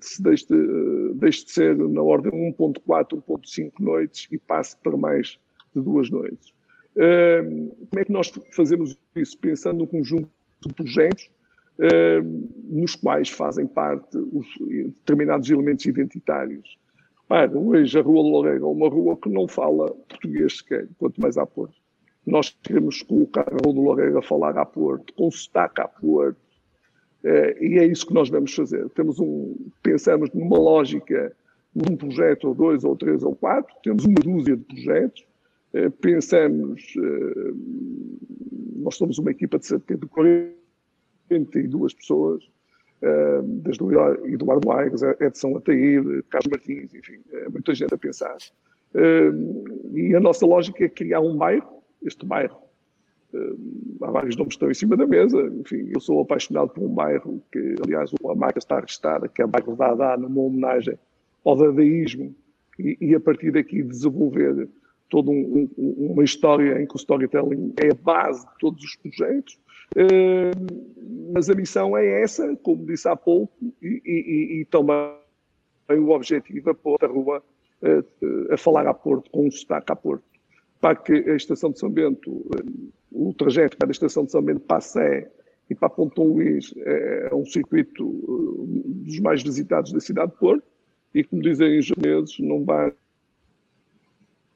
[0.00, 4.96] se deixe, de, deixe de ser na ordem de 1.4, 1.5 noites e passe para
[4.96, 5.38] mais
[5.74, 6.52] de duas noites.
[6.96, 7.42] Eh,
[7.90, 9.36] como é que nós fazemos isso?
[9.38, 10.28] Pensando num conjunto
[10.60, 11.28] de projetos
[12.64, 16.78] nos quais fazem parte os determinados elementos identitários.
[17.28, 21.36] Para, hoje a Rua Loureiro é uma rua que não fala português sequer, quanto mais
[21.36, 21.74] a Porto.
[22.24, 26.38] Nós queremos colocar a Rua de Loureiro a falar a Porto, com sotaque a Porto,
[27.60, 28.88] e é isso que nós vamos fazer.
[28.90, 31.34] Temos um, pensamos numa lógica
[31.74, 35.26] de um projeto ou dois ou três ou quatro, temos uma dúzia de projetos,
[35.74, 37.56] uh, pensamos, uh,
[38.76, 40.56] nós somos uma equipa de cerca de 40
[41.28, 42.44] 52 pessoas,
[43.62, 47.18] desde o Eduardo Aires, Edson Ataíde, Carlos Martins, enfim,
[47.52, 48.36] muita gente a pensar.
[49.92, 52.56] E a nossa lógica é criar um bairro, este bairro,
[54.02, 56.94] há vários nomes que estão em cima da mesa, enfim, eu sou apaixonado por um
[56.94, 60.98] bairro que, aliás, a marca está registrada, que é o bairro da Adá, numa homenagem
[61.44, 62.34] ao dadaísmo,
[62.78, 64.68] e, e a partir daqui desenvolver
[65.08, 68.96] toda um, um, uma história em que o storytelling é a base de todos os
[68.96, 69.58] projetos,
[69.96, 75.14] uh, mas a missão é essa, como disse há pouco, e, e, e também
[75.90, 77.42] o objetivo é pôr a rua
[77.82, 80.24] uh, a falar a Porto, com um sotaque a Porto,
[80.80, 84.42] para que a Estação de São Bento, uh, o trajeto para a Estação de São
[84.42, 85.30] Bento para a Sé
[85.70, 90.64] e para Ponto Luís é, é um circuito dos mais visitados da cidade de Porto,
[91.14, 92.92] e como dizem os japoneses, não vai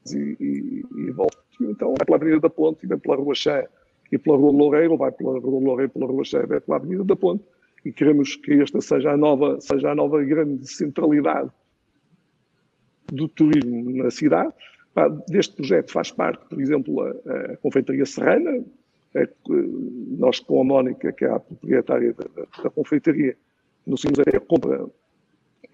[0.09, 1.37] e, e, e volta.
[1.59, 3.67] Então vai pela Avenida da Ponte e vem pela RuaChé
[4.11, 7.43] e pela Rua Loureiro, vai pela Rua Loureiro, pela RuaChé, vai pela Avenida da Ponte.
[7.83, 11.49] E queremos que esta seja a nova, seja a nova grande centralidade
[13.11, 14.53] do turismo na cidade.
[15.29, 18.63] Deste projeto faz parte, por exemplo, a, a Confeitaria Serrana.
[19.13, 19.27] É,
[20.17, 23.35] nós, com a Mónica, que é a proprietária da, da, confeitaria,
[23.85, 24.85] nos a compra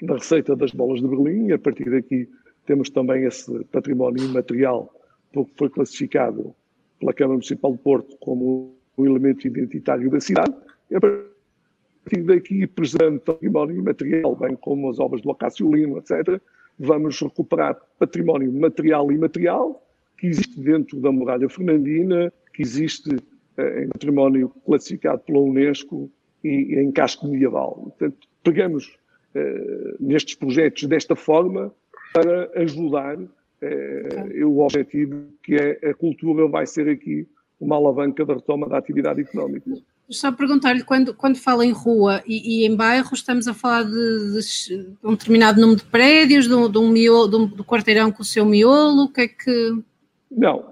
[0.01, 1.47] da receita das bolas de Berlim.
[1.47, 2.29] E a partir daqui
[2.65, 4.93] temos também esse património imaterial,
[5.31, 6.53] porque foi classificado
[6.99, 10.53] pela Câmara Municipal de Porto como um elemento identitário da cidade.
[10.89, 16.41] E a partir daqui, preservando património imaterial, bem como as obras de Locácio Lima, etc.,
[16.79, 19.83] vamos recuperar património material e imaterial
[20.17, 23.17] que existe dentro da muralha fernandina, que existe
[23.57, 26.09] eh, em património classificado pela Unesco
[26.43, 27.75] e, e em casco medieval.
[27.75, 28.97] Portanto, pegamos
[29.35, 31.71] eh, nestes projetos desta forma
[32.13, 33.17] para ajudar
[33.61, 37.27] é, o objetivo que é a cultura vai ser aqui
[37.59, 39.71] uma alavanca da retoma da atividade económica.
[40.09, 43.91] Só perguntar-lhe, quando, quando fala em rua e, e, em bairro, estamos a falar de,
[43.91, 48.45] de, um determinado número de prédios, de um, miolo, um, do quarteirão com o seu
[48.45, 49.83] miolo, o que é que...
[50.31, 50.65] Não,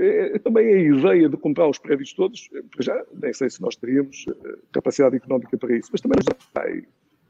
[0.00, 2.48] é, é, também a ideia de comprar os prédios todos,
[2.80, 4.26] já nem sei se nós teríamos
[4.72, 6.84] capacidade económica para isso, mas também nos atrai.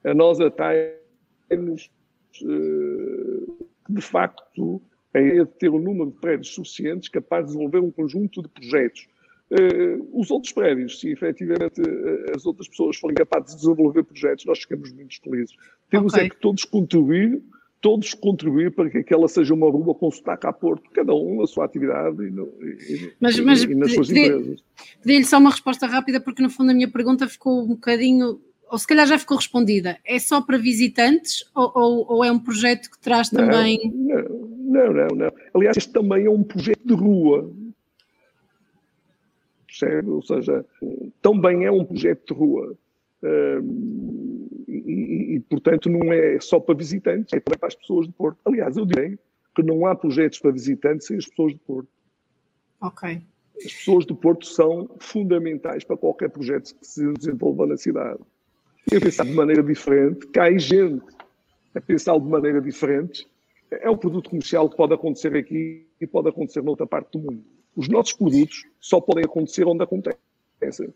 [0.05, 1.91] A nós atrai-nos
[3.89, 4.82] de facto,
[5.14, 8.49] a ideia de ter um número de prédios suficientes capaz de desenvolver um conjunto de
[8.49, 9.09] projetos.
[9.51, 14.44] Uh, os outros prédios, se efetivamente uh, as outras pessoas forem capazes de desenvolver projetos,
[14.44, 15.57] nós ficamos muito felizes.
[15.88, 16.26] Temos é okay.
[16.26, 17.42] é que todos contribuir
[17.80, 21.46] todos contribuir para que aquela seja uma rua com sotaque a Porto, cada um na
[21.46, 24.62] sua atividade e, no, e, mas, mas e nas suas empresas.
[25.03, 28.78] Pedi-lhe só uma resposta rápida, porque no fundo a minha pergunta ficou um bocadinho, ou
[28.78, 29.99] se calhar já ficou respondida.
[30.05, 33.80] É só para visitantes ou, ou, ou é um projeto que traz também.
[33.94, 34.22] Não,
[34.59, 35.32] não, não, não.
[35.55, 37.51] Aliás, este também é um projeto de rua.
[39.79, 40.11] Percebe?
[40.11, 40.64] Ou seja,
[41.22, 42.76] também é um projeto de rua.
[44.68, 48.39] e, e, portanto, não é só para visitantes, é também para as pessoas de Porto.
[48.45, 49.18] Aliás, eu direi
[49.55, 51.89] que não há projetos para visitantes sem as pessoas de Porto.
[52.81, 53.20] Ok.
[53.57, 58.20] As pessoas de Porto são fundamentais para qualquer projeto que se desenvolva na cidade.
[58.91, 61.03] E a pensar de maneira diferente, cai gente
[61.74, 63.26] a pensar de maneira diferente,
[63.70, 67.45] é um produto comercial que pode acontecer aqui e pode acontecer noutra parte do mundo.
[67.79, 70.93] Os nossos produtos só podem acontecer onde acontecem,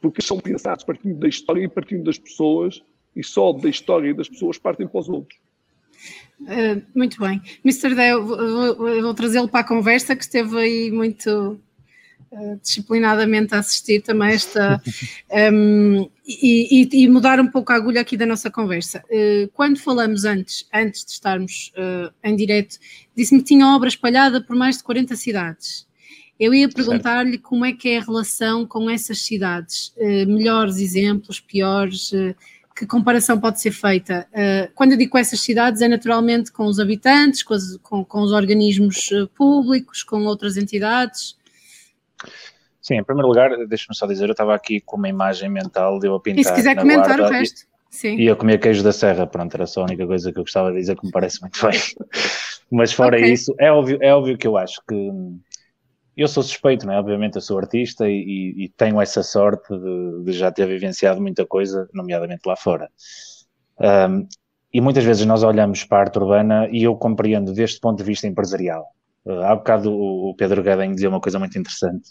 [0.00, 2.80] porque são pensados partindo da história e partindo das pessoas,
[3.16, 5.36] e só da história e das pessoas partem para os outros.
[6.42, 7.42] Uh, muito bem.
[7.64, 8.00] Mr.
[8.00, 11.60] Eu vou, vou trazê-lo para a conversa, que esteve aí muito
[12.30, 14.80] uh, disciplinadamente a assistir também esta
[15.52, 19.02] um, e, e, e, mudar um pouco a agulha aqui da nossa conversa.
[19.10, 21.72] Uh, quando falamos antes, antes de estarmos
[22.22, 22.78] em direto,
[23.16, 25.89] disse-me que tinha obra espalhada por mais de 40 cidades.
[26.40, 29.94] Eu ia perguntar-lhe como é que é a relação com essas cidades,
[30.26, 32.10] melhores exemplos, piores,
[32.74, 34.26] que comparação pode ser feita?
[34.74, 38.22] quando eu digo com essas cidades, é naturalmente com os habitantes, com, as, com, com
[38.22, 41.36] os organismos públicos, com outras entidades?
[42.80, 46.06] Sim, em primeiro lugar, deixa-me só dizer, eu estava aqui com uma imagem mental de
[46.06, 46.40] eu a pintar.
[46.40, 47.68] E se quiser comentar o resto.
[47.90, 48.16] Sim.
[48.16, 50.70] E eu comia queijo da serra, pronto, era só a única coisa que eu gostava
[50.70, 51.78] de dizer que me parece muito bem.
[52.70, 53.32] Mas fora okay.
[53.32, 55.10] isso, é óbvio, é óbvio que eu acho que
[56.16, 56.98] eu sou suspeito, não é?
[56.98, 61.46] Obviamente eu sou artista e, e, tenho essa sorte de, de, já ter vivenciado muita
[61.46, 62.90] coisa, nomeadamente lá fora.
[63.78, 64.26] Um,
[64.72, 68.04] e muitas vezes nós olhamos para a arte urbana e eu compreendo deste ponto de
[68.04, 68.86] vista empresarial.
[69.24, 72.10] Uh, há bocado o Pedro Gadenho dizia uma coisa muito interessante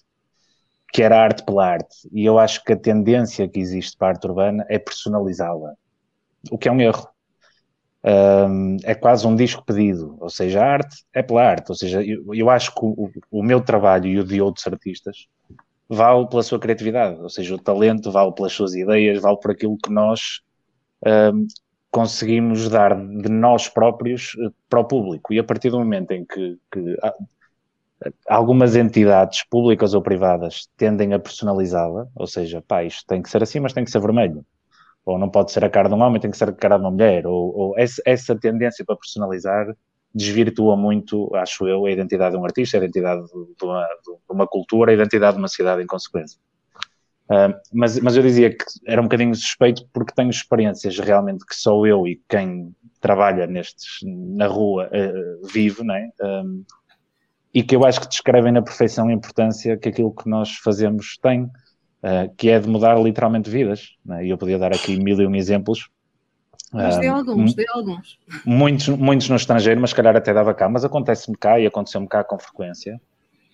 [0.91, 2.09] que era arte pela arte.
[2.11, 5.73] E eu acho que a tendência que existe para a arte urbana é personalizá-la,
[6.51, 7.07] o que é um erro.
[8.01, 12.01] Um, é quase um disco pedido, ou seja, a arte é pela arte, ou seja,
[12.01, 15.27] eu, eu acho que o, o, meu trabalho e o de outros artistas
[15.89, 19.77] vale pela sua criatividade, ou seja, o talento vale pelas suas ideias, vale por aquilo
[19.77, 20.39] que nós
[21.05, 21.45] um,
[21.91, 25.33] conseguimos dar de nós próprios eh, para o público.
[25.33, 26.97] E a partir do momento em que, que
[28.27, 33.43] algumas entidades públicas ou privadas tendem a personalizá-la, ou seja, pá, isto tem que ser
[33.43, 34.45] assim, mas tem que ser vermelho.
[35.09, 36.83] Ou não pode ser a cara de um homem, tem que ser a cara de
[36.83, 37.25] uma mulher.
[37.25, 39.65] Ou, ou essa, essa, tendência para personalizar
[40.13, 44.47] desvirtua muito, acho eu, a identidade de um artista, a identidade de uma, de uma
[44.47, 46.39] cultura, a identidade de uma cidade em consequência.
[47.25, 51.55] Uh, mas, mas eu dizia que era um bocadinho suspeito porque tenho experiências realmente que
[51.55, 56.09] só eu e quem trabalha nestes, na rua uh, vive, né?
[56.21, 56.63] Um,
[57.53, 61.17] e que eu acho que descrevem na perfeição a importância que aquilo que nós fazemos
[61.21, 61.49] tem,
[62.03, 63.95] uh, que é de mudar literalmente vidas.
[64.05, 64.25] Né?
[64.25, 65.89] E eu podia dar aqui mil e um exemplos.
[66.71, 68.19] Mas uh, dê alguns, dê alguns.
[68.45, 72.23] Muitos, muitos no estrangeiro, mas calhar até dava cá, mas acontece-me cá e aconteceu-me cá
[72.23, 72.99] com frequência.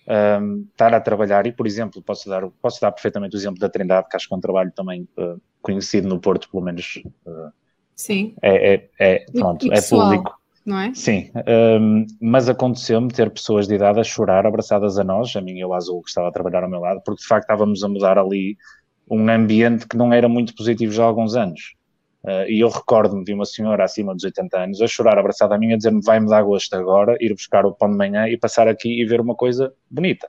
[0.08, 3.68] Um, estar a trabalhar e, por exemplo, posso dar, posso dar perfeitamente o exemplo da
[3.68, 7.02] Trindade, que acho que é um trabalho também uh, conhecido no Porto, pelo menos.
[7.26, 7.50] Uh,
[7.96, 8.36] Sim.
[8.40, 10.35] É, é, é pronto, é público
[10.66, 10.92] não é?
[10.92, 11.30] Sim,
[11.80, 15.64] um, mas aconteceu-me ter pessoas de idade a chorar abraçadas a nós, a mim e
[15.64, 18.18] o Azul, que estava a trabalhar ao meu lado, porque de facto estávamos a mudar
[18.18, 18.56] ali
[19.08, 21.76] um ambiente que não era muito positivo já há alguns anos.
[22.24, 25.58] Uh, e eu recordo-me de uma senhora acima dos 80 anos a chorar abraçada a
[25.58, 28.66] mim, a dizer-me vai-me dar gosto agora, ir buscar o pão de manhã e passar
[28.66, 30.28] aqui e ver uma coisa bonita.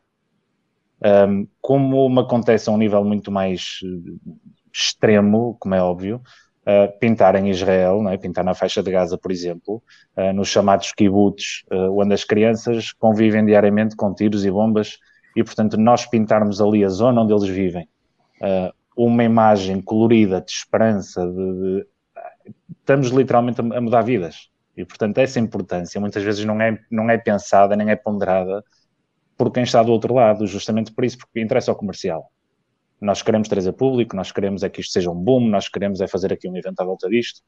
[1.03, 4.35] Um, como me acontece a um nível muito mais eh,
[4.71, 6.21] extremo, como é óbvio,
[6.67, 8.17] uh, pintar em Israel, é?
[8.17, 9.81] pintar na faixa de Gaza, por exemplo,
[10.17, 14.99] uh, nos chamados kibbutz, uh, onde as crianças convivem diariamente com tiros e bombas,
[15.35, 17.87] e portanto nós pintarmos ali a zona onde eles vivem,
[18.95, 21.87] uma imagem colorida de esperança, de, de,
[22.79, 24.49] estamos literalmente a mudar vidas.
[24.75, 28.63] E portanto essa importância muitas vezes não é, não é pensada nem é ponderada
[29.37, 32.31] por quem está do outro lado, justamente por isso, porque interessa ao comercial.
[32.99, 36.07] Nós queremos trazer público, nós queremos é que isto seja um boom, nós queremos é
[36.07, 37.41] fazer aqui um evento à volta disto.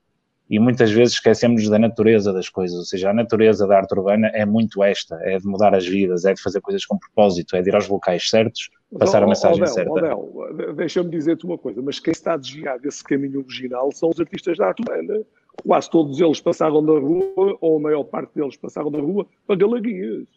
[0.49, 4.31] E muitas vezes esquecemos da natureza das coisas, ou seja, a natureza da arte urbana
[4.33, 7.61] é muito esta, é de mudar as vidas, é de fazer coisas com propósito, é
[7.61, 9.91] de ir aos locais certos, passar oh, a mensagem Odel, certa.
[9.91, 14.19] Odel, deixa-me dizer-te uma coisa, mas quem está a desviar desse caminho original são os
[14.19, 15.23] artistas da arte urbana.
[15.63, 19.55] Quase todos eles passaram da rua, ou a maior parte deles passaram da rua, para
[19.55, 20.27] galerias.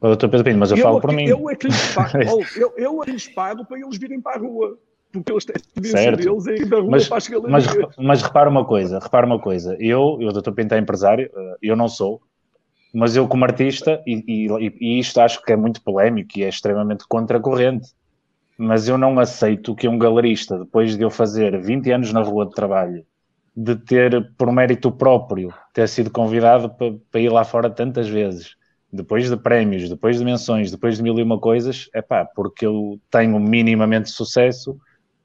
[0.00, 1.24] Doutor Pedro Pinto, mas eu, eu falo por mim.
[1.24, 2.18] Eu é que lhes pago,
[2.56, 4.78] eu, eu é lhes pago para eles virem para a rua.
[5.12, 7.66] porque eles têm tendência deles é ir da rua mas, para as galerias.
[7.66, 10.52] Mas, mas repara uma coisa, repara uma coisa, eu, eu Dr.
[10.52, 12.20] Pinto é empresário, eh, eu não sou,
[12.92, 16.48] mas eu como artista, e, e, e isto acho que é muito polémico e é
[16.48, 17.88] extremamente contracorrente,
[18.56, 22.46] mas eu não aceito que um galerista, depois de eu fazer 20 anos na rua
[22.46, 23.04] de trabalho,
[23.56, 28.56] de ter, por mérito próprio, ter sido convidado para, para ir lá fora tantas vezes,
[28.94, 32.64] depois de prémios, depois de menções, depois de mil e uma coisas, é pá, porque
[32.64, 34.72] eu tenho minimamente sucesso,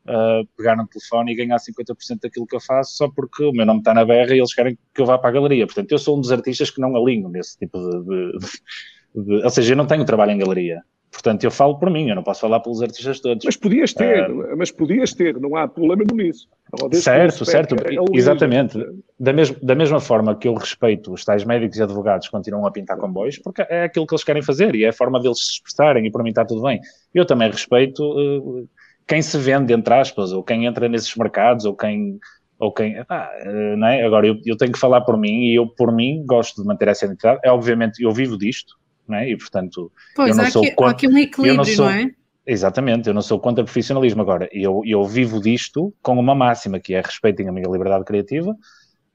[0.08, 3.66] uh, pegar no telefone e ganhar 50% daquilo que eu faço só porque o meu
[3.66, 5.68] nome está na berra e eles querem que eu vá para a galeria.
[5.68, 9.50] Portanto, eu sou um dos artistas que não alinho nesse tipo de, de, de ou
[9.50, 10.82] seja, eu não tenho trabalho em galeria.
[11.12, 13.44] Portanto, eu falo por mim, eu não posso falar pelos artistas todos.
[13.44, 16.48] Mas podias ter, uh, mas podias ter, não há problema nisso.
[16.94, 18.78] Certo, certo, é exatamente.
[19.20, 22.68] Da, mes da mesma forma que eu respeito os tais médicos e advogados que continuam
[22.68, 25.40] a pintar comboios, porque é aquilo que eles querem fazer e é a forma deles
[25.40, 26.80] se expressarem e para mim está tudo bem.
[27.14, 28.68] Eu também respeito uh,
[29.08, 32.20] quem se vende, entre aspas, ou quem entra nesses mercados, ou quem.
[32.60, 33.32] Ou quem ah,
[33.78, 34.04] não é?
[34.04, 36.90] Agora, eu, eu tenho que falar por mim e eu, por mim, gosto de manter
[36.90, 37.40] essa identidade.
[37.42, 38.76] É, obviamente, eu vivo disto,
[39.18, 39.30] é?
[39.30, 41.86] E, portanto, pois, eu não há sou aqui, contra, há aqui um equilíbrio, não, sou,
[41.86, 42.12] não é?
[42.46, 44.22] Exatamente, eu não sou contra profissionalismo.
[44.22, 48.52] Agora, eu, eu vivo disto com uma máxima, que é respeitem a minha liberdade criativa.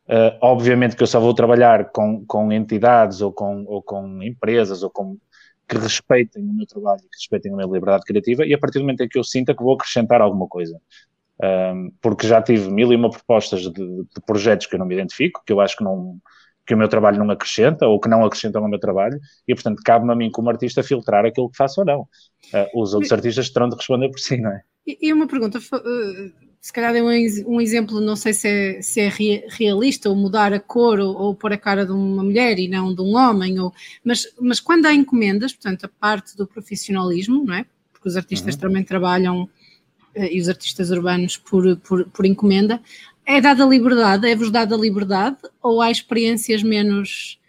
[0.06, 4.82] Uh, obviamente que eu só vou trabalhar com, com entidades ou com, ou com empresas
[4.82, 5.16] ou com
[5.66, 8.78] que respeitem o meu trabalho e que respeitem a minha liberdade criativa e a partir
[8.78, 10.78] do momento em que eu sinta que vou acrescentar alguma coisa.
[11.42, 14.94] Um, porque já tive mil e uma propostas de, de, projetos que eu não me
[14.94, 16.18] identifico, que eu acho que não,
[16.66, 19.82] que o meu trabalho não acrescenta ou que não acrescentam ao meu trabalho e, portanto,
[19.84, 22.00] cabe-me a mim como artista filtrar aquilo que faço ou não.
[22.52, 24.62] Uh, os outros artistas terão de responder por si, não é?
[24.86, 29.12] E, uma pergunta, uh, se calhar é um, exemplo, não sei se é, se é
[29.50, 32.94] realista, ou mudar a cor ou, ou pôr a cara de uma mulher e não
[32.94, 37.54] de um homem, ou, mas, mas quando há encomendas, portanto, a parte do profissionalismo, não
[37.54, 37.66] é?
[37.92, 38.60] Porque os artistas uhum.
[38.62, 39.48] também trabalham uh,
[40.30, 42.80] e os artistas urbanos por, por, por encomenda,
[43.26, 44.28] é dada liberdade?
[44.28, 45.38] É-vos dada liberdade?
[45.62, 47.40] Ou há experiências menos.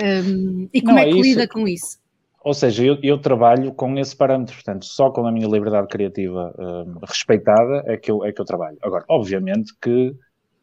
[0.00, 1.98] Um, e como não, é que é lida com isso?
[2.42, 6.54] Ou seja, eu, eu, trabalho com esse parâmetro, portanto, só com a minha liberdade criativa
[6.58, 8.76] um, respeitada é que, eu, é que eu trabalho.
[8.82, 10.14] Agora, obviamente que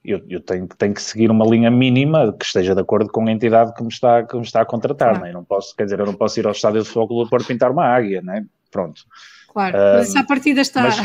[0.05, 3.31] eu, eu, tenho, tenho que seguir uma linha mínima que esteja de acordo com a
[3.31, 5.23] entidade que me está, que me está a contratar, claro.
[5.23, 5.33] não, é?
[5.33, 7.85] não posso, quer dizer, eu não posso ir ao estádio de futebol para pintar uma
[7.85, 8.45] águia, não é?
[8.71, 9.03] Pronto.
[9.51, 10.83] Claro, um, mas a partida está...
[10.83, 10.97] Mas,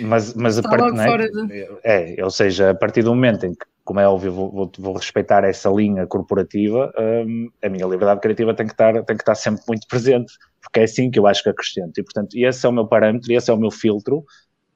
[0.00, 1.68] mas, mas a partir, de...
[1.84, 4.94] é, ou seja, a partir do momento em que, como é óbvio, vou, vou, vou
[4.94, 9.34] respeitar essa linha corporativa, um, a minha liberdade criativa tem que, estar, tem que estar
[9.34, 11.98] sempre muito presente, porque é assim que eu acho que acrescento.
[11.98, 14.24] E, portanto, esse é o meu parâmetro, esse é o meu filtro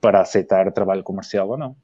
[0.00, 1.76] para aceitar trabalho comercial ou não.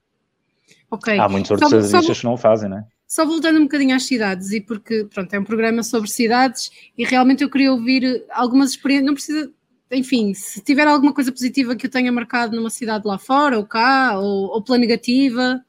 [0.91, 1.18] Ok.
[1.18, 2.85] Há muitos outros artistas que não o fazem, não é?
[3.07, 7.05] Só voltando um bocadinho às cidades, e porque, pronto, é um programa sobre cidades, e
[7.05, 9.51] realmente eu queria ouvir algumas experiências, não precisa
[9.91, 13.64] enfim, se tiver alguma coisa positiva que eu tenha marcado numa cidade lá fora, ou
[13.64, 15.62] cá, ou, ou pela negativa,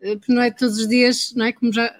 [0.00, 1.52] eh, não é todos os dias, não é?
[1.52, 1.92] Como já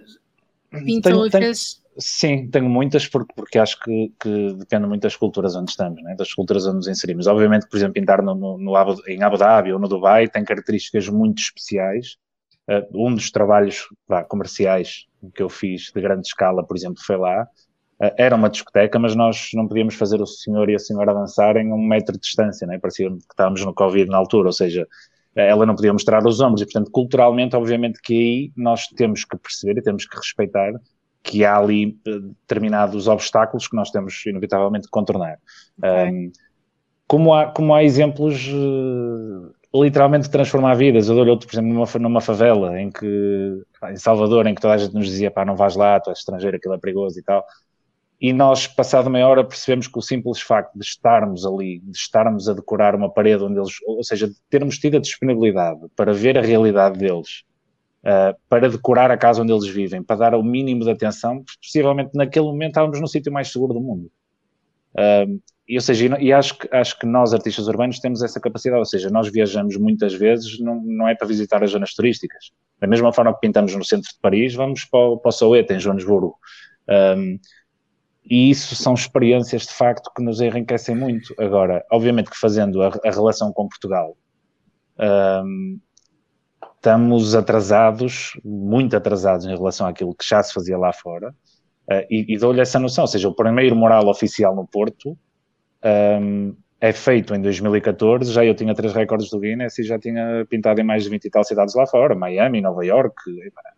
[0.70, 1.82] pintou e fez.
[2.00, 6.14] Sim, tenho muitas, porque, porque acho que, que, depende muito das culturas onde estamos, né?
[6.16, 7.26] das culturas onde nos inserimos.
[7.26, 10.44] Obviamente, por exemplo, pintar no, no, no Abu, em Abu Dhabi ou no Dubai tem
[10.44, 12.16] características muito especiais.
[12.68, 13.88] Uh, um dos trabalhos
[14.28, 17.48] comerciais que eu fiz de grande escala, por exemplo, foi lá.
[18.00, 21.70] Eh, era uma discoteca, mas nós não podíamos fazer o senhor e a senhora dançarem
[21.70, 22.78] a um metro de distância, né?
[22.78, 24.86] parecia que estávamos no Covid na altura, ou seja,
[25.34, 29.24] eh, ela não podia mostrar os ombros, e portanto, culturalmente, obviamente que aí nós temos
[29.24, 30.72] que perceber e temos que respeitar
[31.22, 35.38] que há ali eh, determinados obstáculos que nós temos inevitavelmente que contornar.
[35.78, 36.10] Okay.
[36.10, 36.32] Um,
[37.06, 38.50] como, há, como há exemplos
[39.74, 43.96] literalmente de transformar vidas, eu dou outro, por exemplo, numa, numa favela em que, em
[43.96, 46.56] Salvador, em que toda a gente nos dizia, pá, não vais lá, tu és estrangeiro,
[46.56, 47.44] aquilo é perigoso e tal,
[48.20, 52.48] e nós, passado meia hora, percebemos que o simples facto de estarmos ali, de estarmos
[52.48, 56.36] a decorar uma parede onde eles, ou seja, de termos tido a disponibilidade para ver
[56.36, 57.44] a realidade deles,
[58.02, 62.10] uh, para decorar a casa onde eles vivem, para dar o mínimo de atenção, possivelmente
[62.14, 64.10] naquele momento estávamos no sítio mais seguro do mundo.
[64.94, 68.80] Uh, e, ou seja, e acho que, acho que nós, artistas urbanos, temos essa capacidade,
[68.80, 72.50] ou seja, nós viajamos muitas vezes, não, não é para visitar as zonas turísticas.
[72.80, 75.78] Da mesma forma que pintamos no centro de Paris, vamos para o, para o em
[75.78, 76.36] Joanesburgo.
[76.88, 77.38] Um,
[78.28, 81.34] e isso são experiências de facto que nos enriquecem muito.
[81.38, 84.16] Agora, obviamente que fazendo a, a relação com Portugal,
[85.44, 85.78] um,
[86.76, 91.30] estamos atrasados, muito atrasados em relação àquilo que já se fazia lá fora,
[91.90, 95.16] uh, e, e dou-lhe essa noção, ou seja, o primeiro mural oficial no Porto
[96.20, 100.46] um, é feito em 2014, já eu tinha três recordes do Guinness e já tinha
[100.48, 103.16] pintado em mais de 20 e tal cidades lá fora, Miami, Nova York.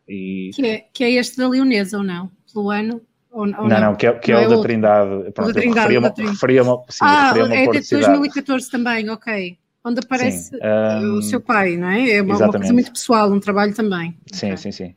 [0.08, 0.50] E...
[0.54, 2.30] Que, é, que é este da Leonesa ou não?
[2.52, 3.00] Pelo ano?
[3.30, 5.32] Ou, ou não, não, não, que é, que é, é o da Trindade.
[5.32, 9.58] Pronto, referia-me referia sim, ah, referia é de 2014 também, ok.
[9.84, 12.10] onde aparece um, o seu pai, não é?
[12.10, 14.16] É uma, uma, coisa muito pessoal, um trabalho também.
[14.32, 14.56] Sim, okay.
[14.56, 14.94] sim, sim.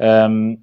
[0.00, 0.58] Um,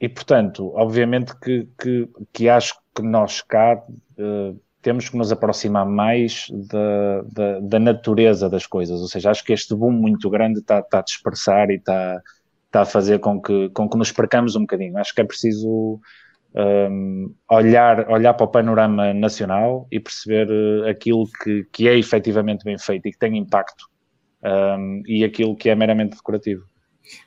[0.00, 5.86] e portanto, obviamente que, que, que, acho que nós cá uh, temos que nos aproximar
[5.86, 10.60] mais da, da, da, natureza das coisas, ou seja, acho que este boom muito grande
[10.60, 12.22] está, está a dispersar e está,
[12.66, 14.96] está a fazer com que, com que nos percamos um bocadinho.
[14.98, 16.00] Acho que é preciso
[16.54, 22.64] um, olhar, olhar para o panorama nacional e perceber uh, aquilo que, que é efetivamente
[22.64, 23.88] bem feito e que tem impacto
[24.42, 26.64] um, e aquilo que é meramente decorativo.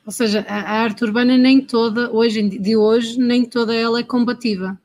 [0.06, 4.02] Ou seja, a, a arte urbana nem toda, hoje de hoje, nem toda ela é
[4.02, 4.78] combativa.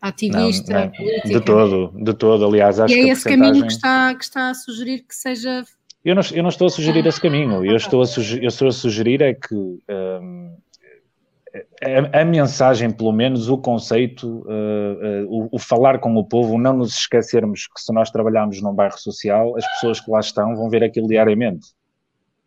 [0.00, 1.28] Ativista, não, não, política.
[1.28, 4.50] De todo, de todo, aliás, acho e é que esse caminho que está, que está
[4.50, 5.64] a sugerir que seja
[6.04, 7.64] eu não, eu não, estou a sugerir esse caminho.
[7.64, 10.56] Eu estou a sugerir, eu estou a sugerir é que um,
[12.14, 16.58] a, a, mensagem, pelo menos, o conceito, uh, uh, o, o, falar com o povo,
[16.58, 20.56] não nos esquecermos que se nós trabalharmos num bairro social, as pessoas que lá estão
[20.56, 21.68] vão ver aquilo diariamente.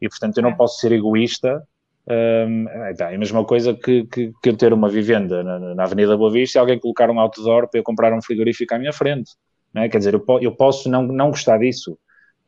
[0.02, 0.56] E, portanto, eu não é.
[0.56, 1.64] posso ser egoísta.
[2.08, 6.16] Um, é a mesma coisa que, que, que eu ter uma vivenda na, na, Avenida
[6.16, 9.32] Boa Vista e alguém colocar um outdoor para eu comprar um frigorífico à minha frente.
[9.76, 9.90] É?
[9.90, 11.98] Quer dizer, eu, eu, posso não, não gostar disso,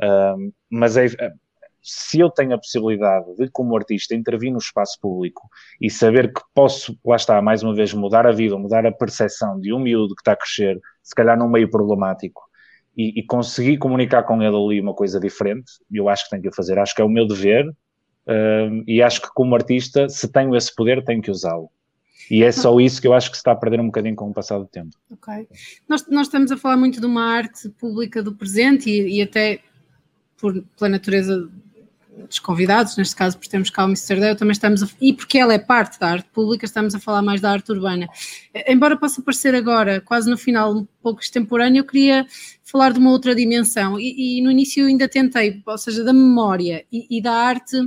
[0.01, 1.07] um, mas é,
[1.89, 6.41] se eu tenho a possibilidade de, como artista, intervir no espaço público e saber que
[6.53, 10.13] posso, lá está, mais uma vez, mudar a vida, mudar a percepção de um miúdo
[10.13, 12.41] que está a crescer, se calhar num meio problemático,
[12.95, 16.53] e, e conseguir comunicar com ele ali uma coisa diferente, eu acho que tenho que
[16.53, 20.55] fazer, acho que é o meu dever, uh, e acho que como artista, se tenho
[20.57, 21.69] esse poder, tenho que usá-lo.
[22.29, 24.29] E é só isso que eu acho que se está a perder um bocadinho com
[24.29, 24.89] o passado do tempo.
[25.09, 25.47] Ok.
[25.87, 29.61] Nós, nós estamos a falar muito de uma arte pública do presente e, e até
[30.37, 31.49] por, pela natureza
[32.25, 34.19] dos convidados, neste caso por termos cá o Mr.
[34.19, 37.21] Deo, também estamos a, e porque ela é parte da arte pública, estamos a falar
[37.21, 38.07] mais da arte urbana.
[38.67, 42.25] Embora possa parecer agora, quase no final, um pouco extemporâneo, eu queria
[42.63, 46.13] falar de uma outra dimensão, e, e no início eu ainda tentei, ou seja, da
[46.13, 47.77] memória e, e da arte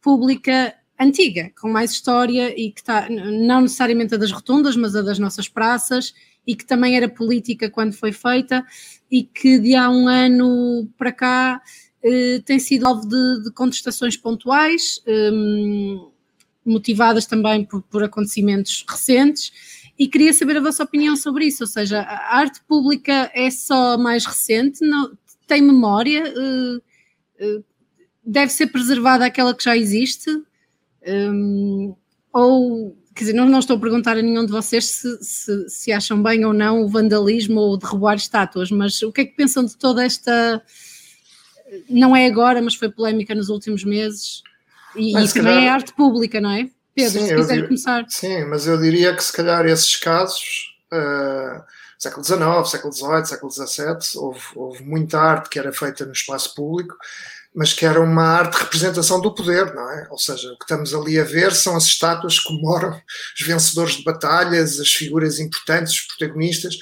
[0.00, 5.02] pública antiga, com mais história e que está, não necessariamente a das rotundas, mas a
[5.02, 6.14] das nossas praças,
[6.46, 8.64] e que também era política quando foi feita,
[9.10, 11.85] e que de há um ano para cá eh,
[12.44, 16.10] tem sido alvo de, de contestações pontuais, um,
[16.64, 19.52] motivadas também por, por, acontecimentos recentes,
[19.98, 23.96] e queria saber a vossa opinião sobre isso, ou seja, a arte pública é só
[23.96, 27.64] mais recente, não, tem memória, uh, uh,
[28.24, 30.30] deve ser preservada aquela que já existe,
[31.06, 31.94] um,
[32.32, 35.92] ou quer dizer, não, não, estou a perguntar a nenhum de vocês se, se, se,
[35.92, 39.64] acham bem ou não o vandalismo ou derrubar estátuas, mas o que é que pensam
[39.64, 40.62] de toda esta
[41.88, 44.42] não é agora, mas foi polémica nos últimos meses.
[44.94, 45.68] E, mas, e também calhar...
[45.68, 46.68] é arte pública, não é?
[46.94, 47.64] Pedro, sim, se quiser dir...
[47.64, 48.06] começar.
[48.08, 51.62] Sim, mas eu diria que se calhar esses casos, uh,
[51.98, 56.54] século XIX, século XVIII, século XVII, houve, houve muita arte que era feita no espaço
[56.54, 56.96] público,
[57.54, 60.06] mas que era uma arte de representação do poder, não é?
[60.10, 63.00] Ou seja, o que estamos ali a ver são as estátuas que comemoram
[63.34, 66.76] os vencedores de batalhas, as figuras importantes, os protagonistas,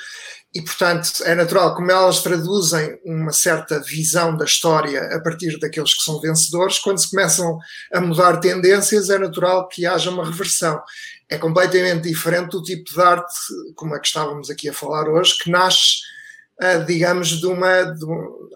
[0.54, 5.94] e, portanto, é natural, como elas traduzem uma certa visão da história a partir daqueles
[5.94, 7.58] que são vencedores, quando se começam
[7.92, 10.80] a mudar tendências, é natural que haja uma reversão.
[11.28, 13.34] É completamente diferente do tipo de arte,
[13.74, 15.96] como a que estávamos aqui a falar hoje, que nasce,
[16.60, 18.06] eh, digamos, de uma, de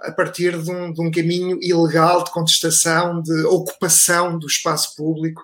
[0.03, 5.43] a partir de um, de um caminho ilegal de contestação, de ocupação do espaço público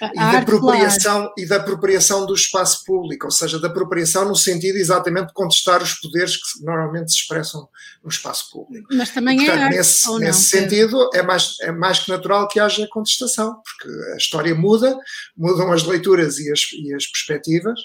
[0.00, 4.76] e da, apropriação, e da apropriação do espaço público, ou seja, da apropriação no sentido
[4.76, 7.68] exatamente de contestar os poderes que normalmente se expressam
[8.02, 8.88] no espaço público.
[8.92, 12.48] Mas também e, portanto, é arte, nesse, nesse sentido é mais, é mais que natural
[12.48, 14.96] que haja contestação, porque a história muda,
[15.36, 17.78] mudam as leituras e as, e as perspectivas,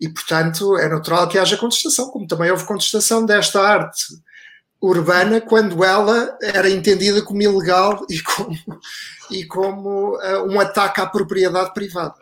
[0.00, 4.04] e portanto é natural que haja contestação, como também houve contestação desta arte
[4.84, 8.58] urbana quando ela era entendida como ilegal e como,
[9.30, 12.14] e como uh, um ataque à propriedade privada.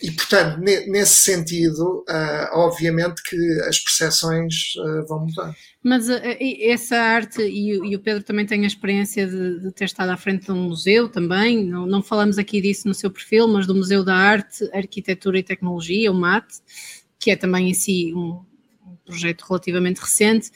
[0.00, 3.36] E, portanto, ne, nesse sentido, uh, obviamente que
[3.68, 5.54] as percepções uh, vão mudar.
[5.82, 10.10] Mas essa arte, e, e, o Pedro também tem a experiência de, de, ter estado
[10.10, 13.66] à frente de um museu também, não, não falamos aqui disso no seu perfil, mas
[13.66, 16.46] do Museu da Arte, Arquitetura e Tecnologia, o MAT,
[17.20, 18.40] que é também em si um,
[18.84, 20.50] um projeto relativamente recente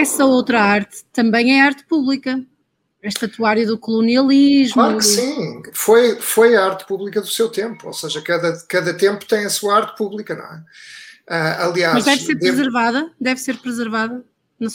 [0.00, 2.42] essa outra arte também é arte pública.
[3.04, 4.74] A estatuária do colonialismo.
[4.74, 8.92] Claro que sim, foi, foi a arte pública do seu tempo, ou seja, cada, cada
[8.94, 10.64] tempo tem a sua arte pública, não é?
[11.28, 12.56] Uh, aliás, Mas deve ser devo...
[12.56, 14.24] preservada, deve ser preservada.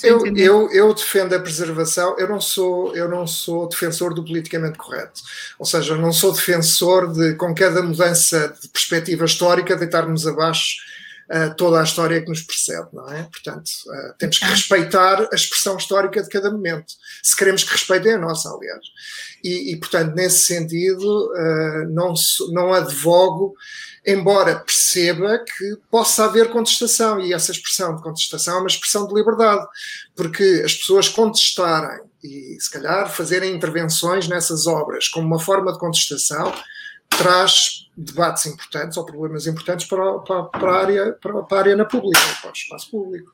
[0.03, 4.78] Eu, eu, eu, defendo a preservação, eu não, sou, eu não sou defensor do politicamente
[4.78, 5.22] correto.
[5.57, 10.78] Ou seja, eu não sou defensor de, com cada mudança de perspectiva histórica, deitarmos abaixo
[11.32, 13.23] uh, toda a história que nos precede, não é?
[13.23, 18.13] Portanto, uh, temos que respeitar a expressão histórica de cada momento, se queremos que respeitem
[18.13, 18.86] a nossa, aliás.
[19.43, 22.13] E, e portanto, nesse sentido, uh, não,
[22.51, 23.55] não advogo
[24.05, 29.13] embora perceba que possa haver contestação, e essa expressão de contestação é uma expressão de
[29.13, 29.65] liberdade,
[30.15, 35.79] porque as pessoas contestarem e, se calhar, fazerem intervenções nessas obras como uma forma de
[35.79, 36.51] contestação
[37.18, 41.76] traz debates importantes ou problemas importantes para, para, para, a, área, para, para a área
[41.76, 43.32] na pública, para o espaço público.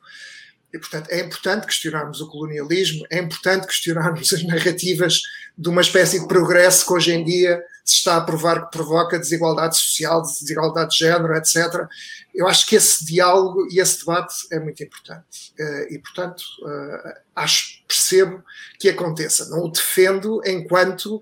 [0.72, 5.20] E, portanto, é importante questionarmos o colonialismo, é importante questionarmos as narrativas
[5.56, 9.18] de uma espécie de progresso que hoje em dia se está a provar que provoca
[9.18, 11.86] desigualdade social, desigualdade de género, etc.
[12.34, 15.54] Eu acho que esse diálogo e esse debate é muito importante.
[15.58, 18.44] Eh, e, portanto, eh, acho, percebo
[18.78, 19.48] que aconteça.
[19.48, 21.18] Não o defendo enquanto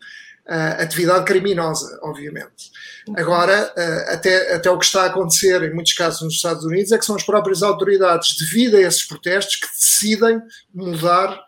[0.49, 2.71] uh, atividade criminosa, obviamente.
[3.17, 6.93] Agora, uh, até, até o que está a acontecer em muitos casos nos Estados Unidos
[6.93, 10.41] é que são as próprias autoridades, devido a esses protestos, que decidem
[10.75, 11.41] mudar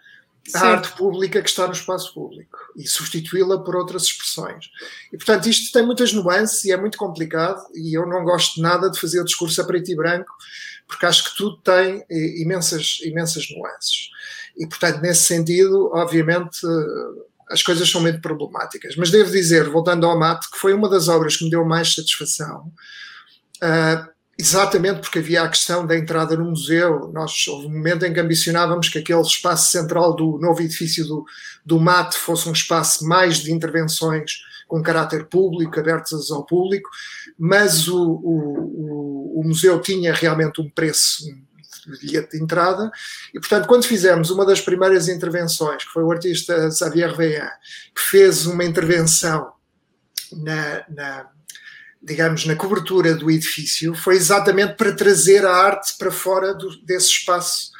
[0.55, 4.67] a arte pública que está no espaço público e substituí-la por outras expressões.
[5.13, 8.91] E, portanto, isto tem muitas nuances e é muito complicado e eu não gosto nada
[8.91, 10.33] de fazer o discurso a preto e branco
[10.89, 14.09] porque acho que tudo tem eh, imensas, imensas nuances.
[14.57, 16.67] E, portanto, nesse sentido, obviamente,
[17.51, 18.97] as coisas são muito problemáticas.
[18.97, 21.95] Mas devo dizer, voltando ao mate, que foi uma das obras que me deu mais
[21.95, 22.73] satisfação,
[23.63, 27.11] uh, exatamente porque havia a questão da entrada no museu.
[27.13, 31.25] Nós houve um momento em que ambicionávamos que aquele espaço central do novo edifício do,
[31.65, 34.33] do mate fosse um espaço mais de intervenções
[34.69, 36.91] com caráter público, abertas ao público,
[37.39, 41.25] mas o, o, o, o museu tinha realmente um preço,
[41.91, 42.91] bilhete de entrada.
[43.33, 47.51] E, portanto, quando fizemos uma das primeiras intervenções, que foi o artista Xavier Veillant,
[47.95, 49.53] que fez uma intervenção
[50.33, 51.27] na, na
[52.03, 57.09] digamos, na cobertura do edifício, foi exatamente para trazer a arte para fora do, desse
[57.09, 57.73] espaço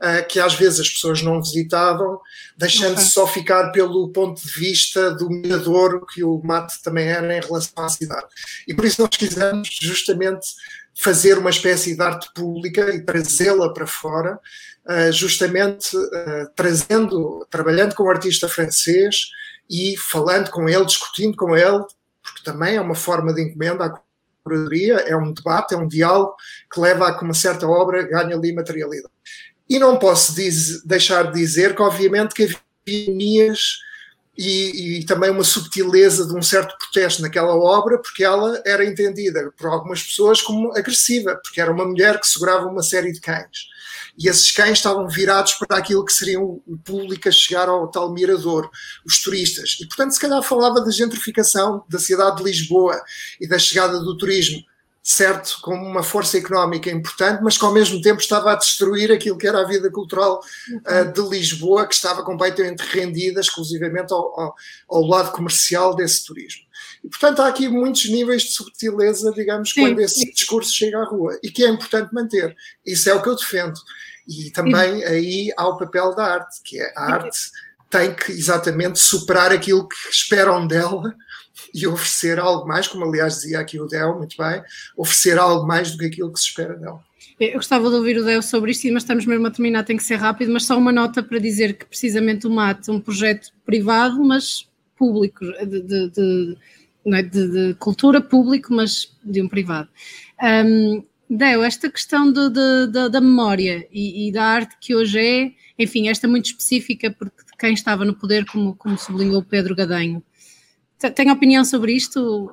[0.00, 2.18] uh, que às vezes as pessoas não visitavam,
[2.56, 3.12] deixando-se okay.
[3.12, 7.84] só ficar pelo ponto de vista do mirador que o mate também era em relação
[7.84, 8.26] à cidade.
[8.66, 10.46] E por isso nós quisemos justamente
[10.94, 14.38] fazer uma espécie de arte pública e trazê-la para fora,
[14.86, 19.30] uh, justamente uh, trazendo, trabalhando com o artista francês
[19.68, 21.84] e falando com ele, discutindo com ele,
[22.22, 24.00] porque também é uma forma de encomenda à
[24.42, 26.34] curadoria, é um debate, é um diálogo
[26.72, 29.12] que leva a que uma certa obra ganhe ali materialidade.
[29.68, 33.52] E não posso diz, deixar de dizer que, obviamente, que havia
[34.42, 39.52] e, e, também uma subtileza de um certo protesto naquela obra, porque ela era entendida
[39.54, 43.68] por algumas pessoas como agressiva, porque era uma mulher que segurava uma série de cães.
[44.18, 48.14] E esses cães estavam virados para aquilo que seriam o público a chegar ao tal
[48.14, 48.70] mirador,
[49.04, 49.76] os turistas.
[49.78, 52.98] E, portanto, se calhar falava da gentrificação da cidade de Lisboa
[53.38, 54.64] e da chegada do turismo
[55.02, 59.38] certo, como uma força económica importante, mas que ao mesmo tempo estava a destruir aquilo
[59.38, 60.40] que era a vida cultural
[60.86, 64.54] uh, de Lisboa, que estava completamente rendida exclusivamente ao, ao,
[64.88, 66.62] ao, lado comercial desse turismo.
[67.02, 71.04] E, portanto, há aqui muitos níveis de subtileza, digamos, sim, quando esse discurso chega à
[71.04, 72.54] rua, e que é importante manter.
[72.84, 73.80] Isso é o que eu defendo.
[74.28, 75.04] E também sim.
[75.04, 77.50] aí há o papel da arte, que é a arte
[77.88, 81.12] tem que exatamente superar aquilo que esperam dela
[81.74, 84.62] e oferecer algo mais, como aliás dizia aqui o Del, muito bem,
[84.96, 87.02] oferecer algo mais do que aquilo que se espera dela.
[87.38, 90.02] Eu gostava de ouvir o Del sobre isto, mas estamos mesmo a terminar, tem que
[90.02, 93.50] ser rápido, mas só uma nota para dizer que precisamente o MAT é um projeto
[93.64, 96.56] privado, mas público, de, de, de,
[97.06, 97.22] é?
[97.22, 99.88] de cultura público, mas de um privado.
[100.42, 101.02] Um,
[101.64, 107.10] esta questão da memória e, e, da arte que hoje é, enfim, esta muito específica,
[107.10, 110.22] porque quem estava no poder, como, como sublinhou Pedro Gadanho,
[111.14, 112.50] tem opinião sobre isto?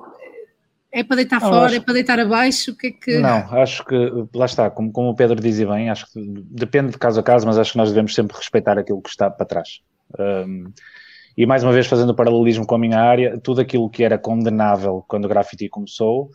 [0.90, 1.76] É para deitar não, fora, acho...
[1.76, 2.70] é para deitar abaixo?
[2.70, 3.18] O que é que...
[3.18, 3.94] Não, acho que,
[4.34, 6.20] lá está, como, como o Pedro dizia bem, acho que
[6.50, 9.30] depende de caso a caso, mas acho que nós devemos sempre respeitar aquilo que está
[9.30, 9.80] para trás.
[10.18, 10.72] Um,
[11.36, 14.18] e mais uma vez, fazendo o paralelismo com a minha área, tudo aquilo que era
[14.18, 16.30] condenável quando o graffiti começou,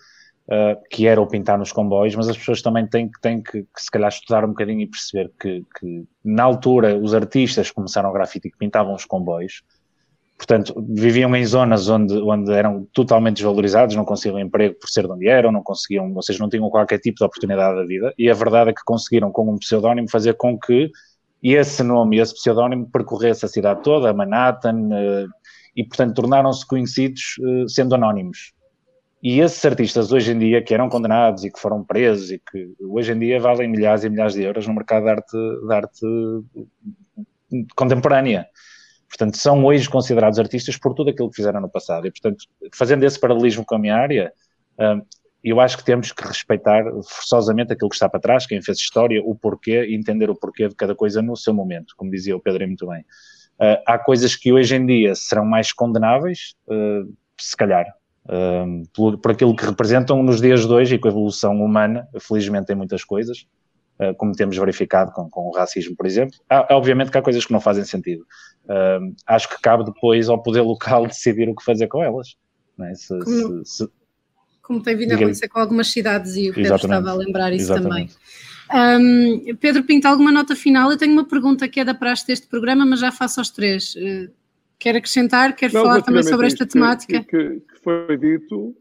[0.47, 3.82] uh, que era o pintar nos comboios, mas as pessoas também têm, têm que, que,
[3.82, 8.14] se calhar, estudar um bocadinho e perceber que, que na altura os artistas começaram o
[8.14, 9.64] grafite que pintavam os comboios,
[10.46, 15.12] portanto, viviam em zonas onde, onde eram totalmente desvalorizados, não conseguiam emprego por ser de
[15.12, 18.30] onde eram, não conseguiam, ou seja, não tinham qualquer tipo de oportunidade da vida, e
[18.30, 20.91] a verdade é que conseguiram, com um pseudónimo, fazer com que
[21.41, 25.26] esse nome, esse pseudónimo, percorresse a cidade toda, Manhattan, eh,
[25.76, 28.54] e, portanto, tornaram-se conhecidos eh, sendo anónimos.
[29.22, 32.74] E esses artistas, hoje em dia, que eram condenados e que foram presos e que
[32.82, 36.06] hoje em dia valem milhares e milhares de euros no mercado de arte, de arte
[37.76, 38.46] contemporânea.
[39.14, 42.07] Portanto, são hoje considerados artistas por tudo aquilo que fizeram no passado.
[42.07, 44.34] E, portanto, fazendo esse paralelismo com a minha área,
[45.43, 49.22] eu acho que temos que respeitar forçosamente aquilo que está para trás, quem fez história,
[49.24, 52.39] o porquê, e entender o porquê de cada coisa no seu momento, como dizia o
[52.39, 53.01] Pedro muito bem.
[53.01, 57.86] Uh, há coisas que hoje em dia serão mais condenáveis, uh, se calhar,
[58.95, 62.76] por, aquilo que representam nos dias de hoje e com a evolução humana, felizmente tem
[62.76, 63.45] muitas coisas,
[64.18, 66.38] como temos verificado com, com, o racismo, por exemplo.
[66.50, 68.26] Há, obviamente que há coisas que não fazem sentido.
[69.26, 72.36] acho que cabe depois ao poder local decidir o que fazer com elas.
[72.82, 72.96] É?
[72.96, 73.89] Se, como, se, se,
[74.62, 77.72] como, tem vindo a acontecer com algumas cidades e o Pedro estava a lembrar isso
[77.72, 78.16] Exatamente.
[78.16, 78.24] também.
[78.74, 80.89] Um, Pedro Pinto, alguma nota final?
[80.91, 83.94] Eu tenho uma pergunta que é da praxe deste programa, mas já faço aos três.
[83.96, 84.32] Uh,
[84.80, 85.56] quer acrescentar?
[85.56, 87.24] Quer Não, falar também sobre esta temática?
[87.24, 88.76] Que, que, foi dito,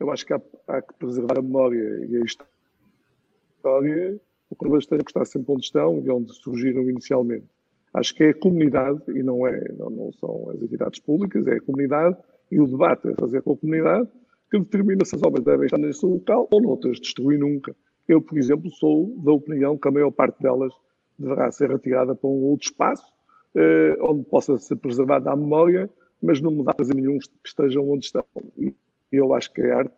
[0.00, 5.04] eu acho que há, há, que preservar a memória e a história, o que bastante
[5.04, 7.46] que está sempre onde estão e onde surgiram inicialmente.
[7.94, 11.54] Acho que é a comunidade, e não, é, não, não são as entidades públicas, é
[11.54, 12.16] a comunidade
[12.50, 14.08] e o debate a fazer com a comunidade
[14.50, 17.74] que determina se as obras devem estar nesse local ou noutras, destruir nunca.
[18.06, 20.72] Eu, por exemplo, sou da opinião que a maior parte delas
[21.18, 23.12] deverá ser retirada para um outro espaço,
[23.54, 25.90] eh, onde possa ser preservada a memória,
[26.22, 28.24] mas não me dá prazer nenhum que estejam onde estão.
[28.56, 28.74] E
[29.10, 29.94] eu acho que a arte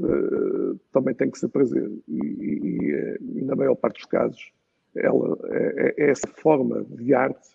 [0.00, 1.90] eh, também tem que ser prazer.
[2.08, 4.52] E, e, eh, e, na maior parte dos casos,
[4.96, 7.48] ela, é, é, essa forma de arte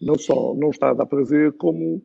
[0.00, 2.02] não só não está a dar prazer, como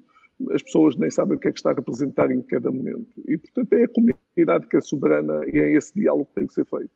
[0.51, 3.09] as pessoas nem sabem o que é que está a representar em cada momento.
[3.27, 6.53] E, portanto, é a comunidade que é soberana e é esse diálogo que tem que
[6.53, 6.91] ser feito.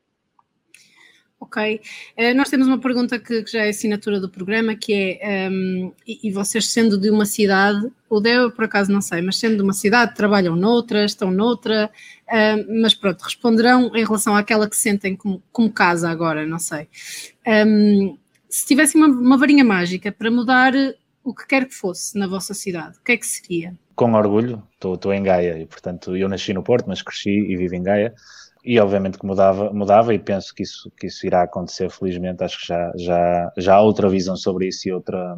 [1.43, 1.81] Ok.
[2.17, 5.87] Uh, nós temos uma pergunta que, que, já é assinatura do programa, que é, um,
[5.87, 9.37] ehm, e, e, vocês sendo de uma cidade, o Deu por acaso não sei, mas
[9.37, 11.91] sendo de uma cidade, trabalham noutra, estão noutra,
[12.29, 16.87] uh, mas pronto, responderão em relação àquela que sentem como, como casa agora, não sei.
[17.45, 18.17] Um, ehm,
[18.47, 20.73] se tivessem uma, uma varinha mágica para mudar
[21.25, 23.73] o que quer que fosse na vossa cidade, o que é que seria?
[23.95, 27.75] Com orgulho, estou em Gaia e, portanto, eu nasci no Porto, mas cresci e vivo
[27.75, 28.13] em Gaia
[28.64, 32.59] e obviamente que mudava, mudava e penso que isso, que isso irá acontecer felizmente, acho
[32.59, 35.38] que já, já, já há outra visão sobre isso e outra,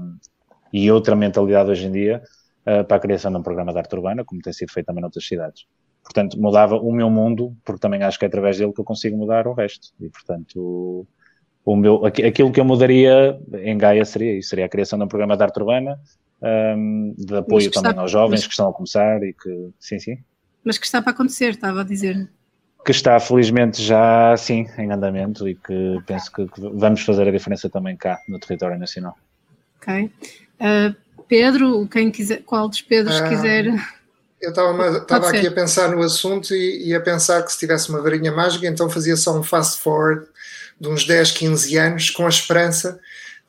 [0.72, 2.22] e outra mentalidade hoje em dia
[2.68, 5.02] uh, para a criação de um programa de arte urbana, como tem sido feito também
[5.02, 5.66] noutras cidades.
[6.04, 9.18] Portanto, mudava o meu mundo, porque também acho que é através dele que eu consigo
[9.18, 9.88] mudar o resto.
[10.00, 11.08] E, portanto,
[11.66, 15.08] o meu, aquilo que eu mudaria em Gaia seria isso, seria a criação de um
[15.08, 16.00] programa de arte urbana,
[16.40, 19.70] um, ehm, de apoio também está, aos jovens mas, que estão a começar e que,
[19.80, 20.18] sim, sim.
[20.64, 22.30] Mas que está para acontecer, estava a dizer
[22.86, 27.32] que está felizmente já assim em andamento e que penso que, que vamos fazer a
[27.32, 29.18] diferença também cá no território nacional.
[29.82, 30.12] Ok.
[30.62, 30.96] Uh,
[31.28, 33.66] Pedro, quem quiser, qual dos Pedros uh, quiser.
[34.40, 38.02] Eu estava aqui a pensar no assunto e, e, a pensar que se tivesse uma
[38.02, 40.28] varinha mágica, então fazia só um fast forward
[40.80, 43.00] de uns 10, 15 anos, com a esperança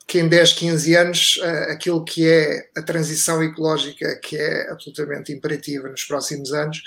[0.07, 5.33] que em 10, 15 anos uh, aquilo que é a transição ecológica, que é absolutamente
[5.33, 6.81] imperativa nos próximos anos,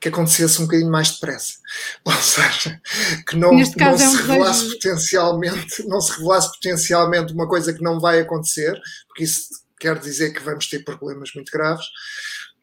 [0.00, 1.54] que acontecesse um bocadinho mais depressa.
[2.04, 2.80] Ou seja,
[3.26, 7.98] que não, não é se revelasse potencialmente, não se revelasse potencialmente uma coisa que não
[8.00, 8.78] vai acontecer,
[9.08, 11.86] porque isso quer dizer que vamos ter problemas muito graves,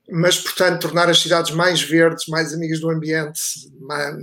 [0.10, 3.42] mas, portanto, tornar as cidades mais verdes, mais amigas do ambiente,
[3.80, 4.16] mais,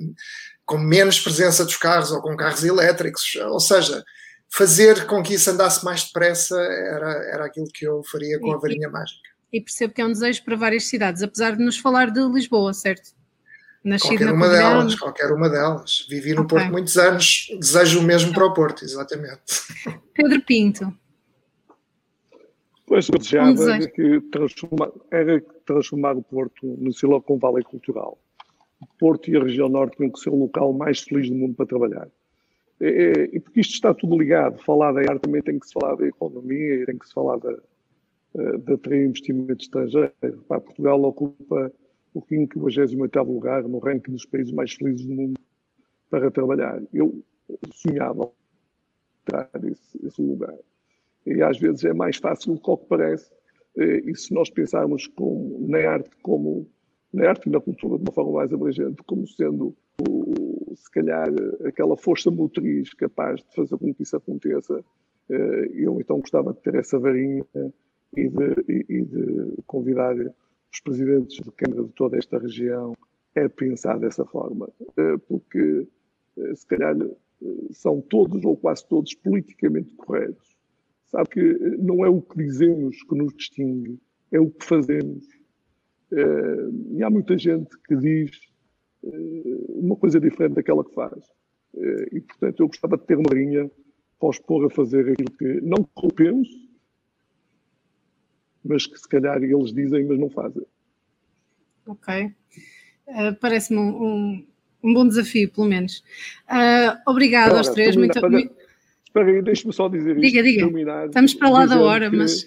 [0.66, 4.04] com menos presença dos carros ou com carros elétricos, ou seja,
[4.52, 8.58] fazer com que isso andasse mais depressa era, era aquilo que eu faria com a
[8.58, 9.29] varinha mágica.
[9.52, 12.72] E percebo que é um desejo para várias cidades, apesar de nos falar de Lisboa,
[12.72, 13.10] certo?
[13.82, 16.06] Nascido qualquer uma delas, qualquer uma delas.
[16.08, 16.58] Vivi no okay.
[16.58, 19.40] Porto muitos anos, desejo o mesmo para o Porto, exatamente.
[20.14, 20.94] Pedro Pinto.
[22.86, 28.18] Pois eu desejava um era, que transformar, era transformar o Porto no Silicon Valley cultural.
[28.80, 31.54] O Porto e a região norte tinham que ser o local mais feliz do mundo
[31.54, 32.08] para trabalhar
[32.80, 35.72] é, é, e porque isto está tudo ligado, falar da arte também tem que se
[35.74, 37.54] falar da economia, tem que se falar da,
[38.34, 40.12] de atrair investimento estrangeiro.
[40.48, 41.72] Pá, Portugal ocupa
[42.14, 45.40] o 58 lugar no ranking dos países mais felizes do mundo
[46.08, 46.82] para trabalhar.
[46.92, 47.22] Eu
[47.72, 48.30] sonhava
[49.22, 50.56] entrar esse, esse lugar.
[51.26, 53.30] E às vezes é mais fácil do que o que parece.
[53.76, 55.08] Eh, e se nós pensarmos
[55.60, 56.68] na arte como
[57.12, 59.74] na arte e na cultura de uma forma mais abrangente, como sendo
[60.74, 61.28] se calhar,
[61.64, 64.82] aquela força motriz capaz de fazer com que isso aconteça,
[65.28, 67.44] eh, eu então gostava de ter essa varinha
[68.16, 72.94] e de, e de convidar os presidentes de Câmara de toda esta região
[73.36, 75.86] a pensar dessa forma, eh, porque
[76.36, 76.96] eh, se calhar
[77.70, 80.56] são todos ou quase todos politicamente corretos.
[81.06, 83.98] Sabe que não é o que dizemos que nos distingue,
[84.30, 85.26] é o que fazemos.
[86.92, 88.50] E há muita gente que diz
[89.02, 91.24] eh, uma coisa diferente daquela que faz.
[91.74, 93.70] Eh, e, portanto, eu gostava de ter uma linha
[94.18, 96.48] para os pôr a fazer aquilo que não culpemos,
[98.64, 100.64] mas que se calhar eles dizem, mas não fazem.
[101.86, 102.32] Ok.
[103.06, 104.46] Uh, Parece-me um,
[104.82, 106.04] um bom desafio, pelo menos.
[106.48, 107.96] Uh, obrigado aos três.
[107.96, 110.44] Muito, Espera aí, deixe-me só dizer diga, isto.
[110.44, 111.06] Diga, diga.
[111.06, 112.46] Estamos para lá da hora, mas...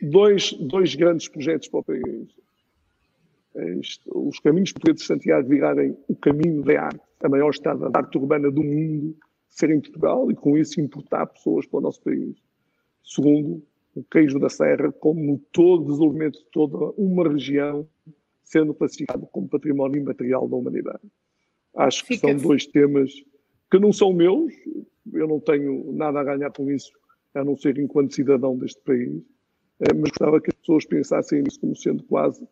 [0.00, 2.28] Dois, dois grandes projetos para o país.
[3.54, 3.74] É
[4.08, 8.18] os caminhos portugueses de Santiago virarem o caminho da arte, a maior estrada de arte
[8.18, 9.16] urbana do mundo,
[9.48, 12.36] ser em Portugal e com isso importar pessoas para o nosso país.
[13.04, 13.62] Segundo,
[13.94, 17.86] o queijo da serra como motor de desenvolvimento de toda uma região,
[18.42, 21.02] sendo classificado como património imaterial da humanidade.
[21.76, 23.12] Acho que são dois temas
[23.70, 24.52] que não são meus,
[25.12, 26.92] eu não tenho nada a ganhar com isso,
[27.34, 29.22] a não ser enquanto cidadão deste país,
[29.80, 32.42] eh, mas gostava que as pessoas pensassem nisso como sendo quase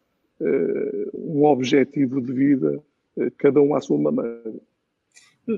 [0.41, 2.83] uh, um objetivo de vida,
[3.17, 4.55] uh, cada um à sua maneira.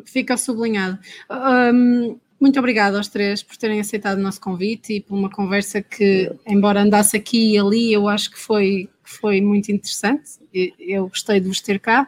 [0.07, 0.99] Fica sublinhado.
[1.31, 5.81] Um, muito obrigada aos três por terem aceitado o nosso convite e por uma conversa
[5.81, 10.33] que, embora andasse aqui e ali, eu acho que foi, foi muito interessante.
[10.79, 12.07] Eu gostei de vos ter cá.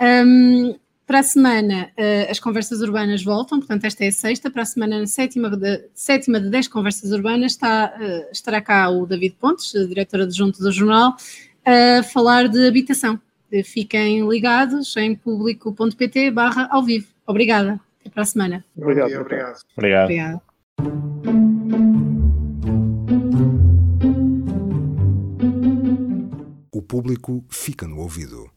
[0.00, 0.74] Um,
[1.06, 4.50] para a semana, uh, as conversas urbanas voltam, portanto, esta é a sexta.
[4.50, 8.90] Para a semana, a sétima de, sétima de dez conversas urbanas, está, uh, estará cá
[8.90, 11.14] o David Pontes, diretor adjunto do jornal,
[11.64, 13.20] a falar de habitação.
[13.64, 17.06] Fiquem ligados em público.pt barra ao vivo.
[17.24, 17.85] Obrigada.
[18.06, 18.64] Até para a semana.
[18.76, 19.08] Obrigado.
[19.08, 19.62] Dia, obrigado.
[19.76, 20.04] Obrigado.
[20.04, 20.40] obrigado.
[26.72, 28.48] O público fica no ouvido.